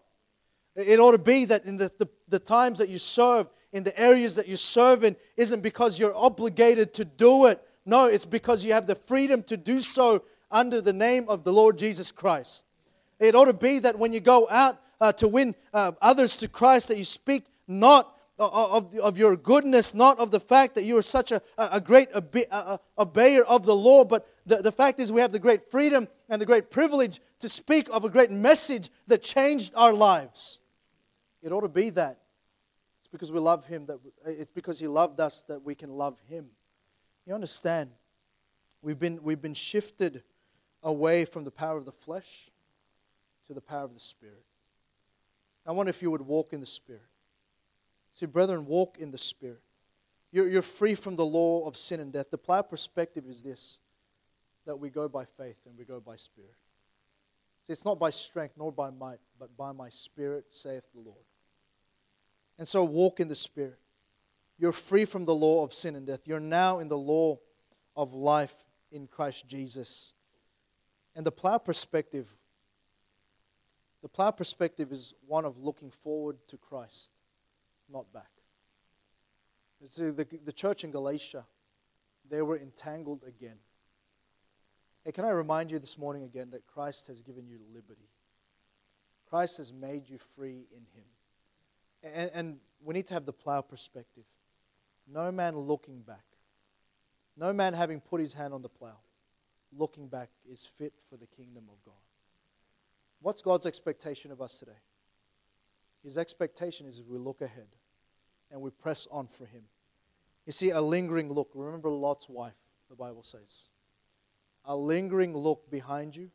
[0.75, 3.97] It ought to be that in the, the, the times that you serve, in the
[3.99, 7.61] areas that you serve in, isn't because you're obligated to do it.
[7.85, 11.53] No, it's because you have the freedom to do so under the name of the
[11.53, 12.65] Lord Jesus Christ.
[13.19, 16.49] It ought to be that when you go out uh, to win uh, others to
[16.49, 20.97] Christ, that you speak not of, of your goodness, not of the fact that you
[20.97, 25.21] are such a, a great obeyer of the law, but the, the fact is we
[25.21, 29.21] have the great freedom and the great privilege to speak of a great message that
[29.21, 30.59] changed our lives.
[31.41, 32.19] It ought to be that.
[32.99, 36.17] It's because we love Him, that it's because He loved us that we can love
[36.27, 36.47] Him.
[37.25, 37.91] You understand?
[38.81, 40.23] We've been, we've been shifted
[40.81, 42.49] away from the power of the flesh
[43.47, 44.43] to the power of the Spirit.
[45.65, 47.03] I wonder if you would walk in the Spirit.
[48.13, 49.61] See, brethren, walk in the Spirit.
[50.31, 52.31] You're, you're free from the law of sin and death.
[52.31, 53.79] The prior perspective is this
[54.69, 56.53] that we go by faith and we go by spirit.
[57.65, 61.25] See, it's not by strength nor by might, but by my spirit, saith the Lord.
[62.59, 63.79] And so walk in the spirit.
[64.59, 66.19] You're free from the law of sin and death.
[66.25, 67.39] You're now in the law
[67.95, 68.53] of life
[68.91, 70.13] in Christ Jesus.
[71.15, 72.27] And the plow perspective,
[74.03, 77.11] the plow perspective is one of looking forward to Christ,
[77.91, 78.29] not back.
[79.87, 81.47] See, the, the church in Galatia,
[82.29, 83.57] they were entangled again.
[85.05, 88.09] Hey, can I remind you this morning again that Christ has given you liberty?
[89.29, 91.05] Christ has made you free in Him.
[92.03, 94.25] And, and we need to have the plow perspective.
[95.11, 96.25] No man looking back,
[97.35, 98.97] no man having put his hand on the plow,
[99.75, 101.95] looking back is fit for the kingdom of God.
[103.21, 104.77] What's God's expectation of us today?
[106.03, 107.67] His expectation is we look ahead
[108.51, 109.63] and we press on for Him.
[110.45, 111.49] You see, a lingering look.
[111.53, 112.53] Remember Lot's wife,
[112.89, 113.69] the Bible says.
[114.65, 116.31] A lingering look behind you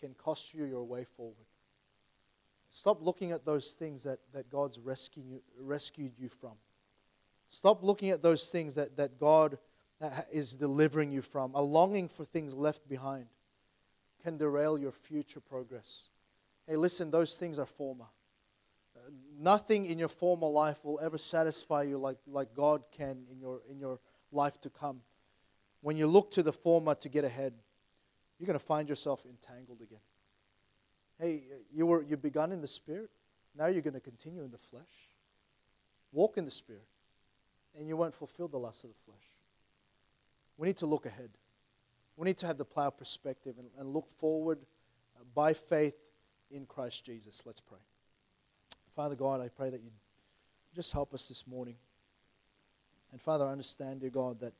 [0.00, 1.46] can cost you your way forward.
[2.70, 6.52] Stop looking at those things that, that God's rescued, rescued you from.
[7.48, 9.58] Stop looking at those things that, that God
[10.30, 11.54] is delivering you from.
[11.54, 13.26] A longing for things left behind
[14.22, 16.08] can derail your future progress.
[16.66, 18.06] Hey, listen, those things are former.
[18.96, 23.40] Uh, nothing in your former life will ever satisfy you like, like God can in
[23.40, 24.00] your, in your
[24.32, 25.00] life to come.
[25.86, 27.54] When you look to the former to get ahead,
[28.40, 30.00] you're going to find yourself entangled again.
[31.16, 33.08] Hey, you were you begun in the spirit,
[33.56, 34.82] now you're going to continue in the flesh.
[36.10, 36.88] Walk in the spirit,
[37.78, 39.22] and you won't fulfill the lust of the flesh.
[40.56, 41.30] We need to look ahead.
[42.16, 44.58] We need to have the plow perspective and, and look forward
[45.16, 45.94] uh, by faith
[46.50, 47.44] in Christ Jesus.
[47.46, 47.78] Let's pray.
[48.96, 49.90] Father God, I pray that you
[50.74, 51.76] just help us this morning.
[53.12, 54.52] And Father, I understand, dear God, that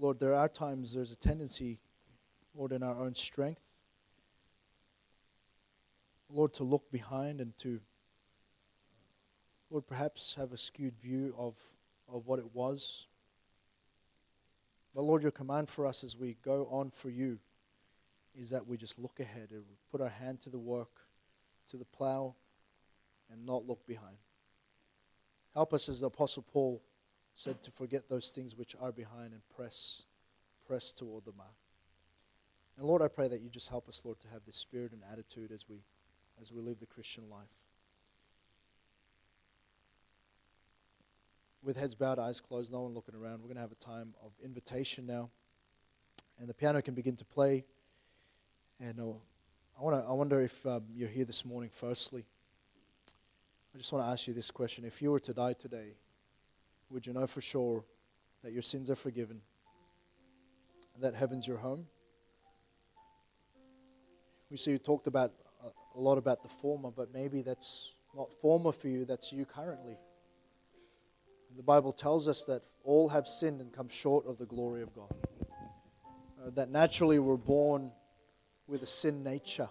[0.00, 1.78] Lord, there are times there's a tendency
[2.54, 3.60] Lord, in our own strength.
[6.30, 7.80] Lord, to look behind and to,
[9.68, 11.58] Lord, perhaps have a skewed view of,
[12.10, 13.08] of what it was.
[14.94, 17.38] But Lord, your command for us as we go on for you
[18.34, 21.02] is that we just look ahead and put our hand to the work,
[21.70, 22.34] to the plow,
[23.30, 24.16] and not look behind.
[25.52, 26.80] Help us, as the Apostle Paul
[27.40, 30.02] said, to forget those things which are behind and press,
[30.66, 31.48] press toward the mark.
[32.76, 35.00] And Lord, I pray that you just help us, Lord, to have this spirit and
[35.10, 35.76] attitude as we
[36.40, 37.48] as we live the Christian life.
[41.62, 44.14] With heads bowed, eyes closed, no one looking around, we're going to have a time
[44.24, 45.28] of invitation now.
[46.38, 47.64] And the piano can begin to play.
[48.80, 49.12] And uh,
[49.78, 52.24] I, wanna, I wonder if um, you're here this morning, firstly.
[53.74, 54.86] I just want to ask you this question.
[54.86, 55.96] If you were to die today,
[56.90, 57.84] would you know for sure
[58.42, 59.40] that your sins are forgiven
[60.94, 61.86] and that heaven's your home?
[64.50, 65.32] We see you talked about
[65.94, 69.96] a lot about the former, but maybe that's not former for you, that's you currently.
[71.56, 74.94] The Bible tells us that all have sinned and come short of the glory of
[74.94, 75.12] God.
[76.44, 77.92] Uh, that naturally we're born
[78.66, 79.68] with a sin nature,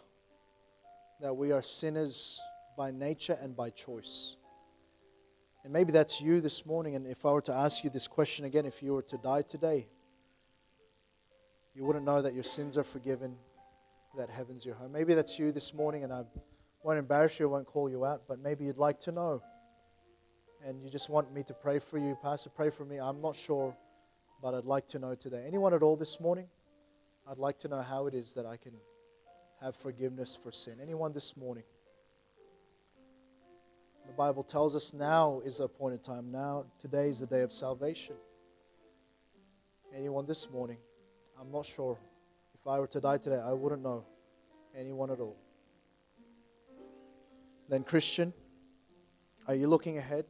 [1.21, 2.39] that we are sinners
[2.77, 4.35] by nature and by choice.
[5.63, 6.95] And maybe that's you this morning.
[6.95, 9.41] And if I were to ask you this question again, if you were to die
[9.41, 9.87] today,
[11.75, 13.35] you wouldn't know that your sins are forgiven
[14.17, 14.91] that heaven's your home.
[14.91, 16.23] Maybe that's you this morning, and I
[16.83, 19.41] won't embarrass you, I won't call you out, but maybe you'd like to know.
[20.65, 22.17] And you just want me to pray for you.
[22.21, 22.97] Pastor, pray for me.
[22.97, 23.77] I'm not sure,
[24.41, 25.43] but I'd like to know today.
[25.47, 26.47] Anyone at all this morning?
[27.29, 28.73] I'd like to know how it is that I can
[29.61, 30.79] have forgiveness for sin.
[30.81, 31.63] Anyone this morning?
[34.09, 36.31] The Bible tells us now is the appointed time.
[36.31, 38.15] Now, today is the day of salvation.
[39.95, 40.77] Anyone this morning?
[41.39, 41.95] I'm not sure.
[42.59, 44.03] If I were to die today, I wouldn't know
[44.75, 45.37] anyone at all.
[47.69, 48.33] Then, Christian,
[49.47, 50.25] are you looking ahead?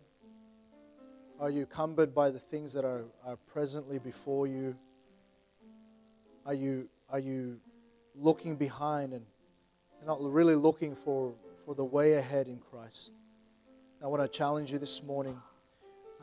[1.40, 4.76] Are you cumbered by the things that are, are presently before you?
[6.46, 7.62] Are you, are you
[8.14, 9.24] looking behind and
[10.06, 11.34] not really looking for,
[11.66, 13.14] for the way ahead in Christ?
[14.02, 15.38] I want to challenge you this morning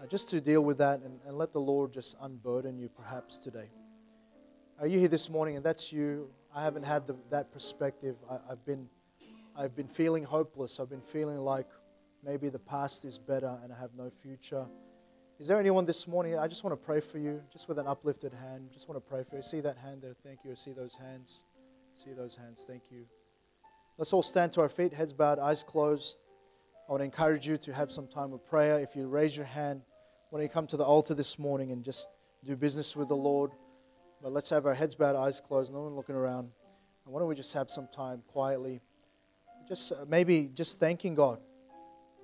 [0.01, 3.37] uh, just to deal with that and, and let the Lord just unburden you perhaps
[3.37, 3.68] today.
[4.81, 6.31] Are you here this morning and that's you?
[6.55, 8.16] I haven't had the, that perspective.
[8.31, 8.89] I, I've, been,
[9.55, 10.81] I've been feeling hopeless.
[10.81, 11.66] I've been feeling like
[12.24, 14.66] maybe the past is better and I have no future.
[15.39, 16.39] Is there anyone this morning?
[16.39, 18.70] I just want to pray for you, just with an uplifted hand.
[18.72, 19.43] Just want to pray for you.
[19.43, 20.16] See that hand there?
[20.24, 20.57] Thank you.
[20.57, 21.45] See those hands?
[21.93, 22.64] See those hands?
[22.66, 23.05] Thank you.
[23.99, 26.16] Let's all stand to our feet, heads bowed, eyes closed.
[26.89, 28.78] I want to encourage you to have some time of prayer.
[28.78, 29.82] If you raise your hand
[30.30, 32.09] when you come to the altar this morning and just
[32.45, 33.51] do business with the Lord.
[34.22, 36.49] But let's have our heads bowed, eyes closed, no one looking around.
[37.05, 38.80] And why don't we just have some time quietly,
[39.68, 41.41] just uh, maybe just thanking God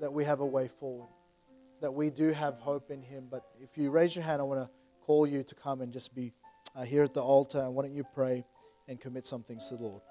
[0.01, 1.09] that we have a way forward,
[1.81, 3.27] that we do have hope in Him.
[3.29, 6.15] But if you raise your hand, I want to call you to come and just
[6.15, 6.33] be
[6.77, 7.59] uh, here at the altar.
[7.59, 8.45] And why don't you pray
[8.87, 10.03] and commit some things to the Lord?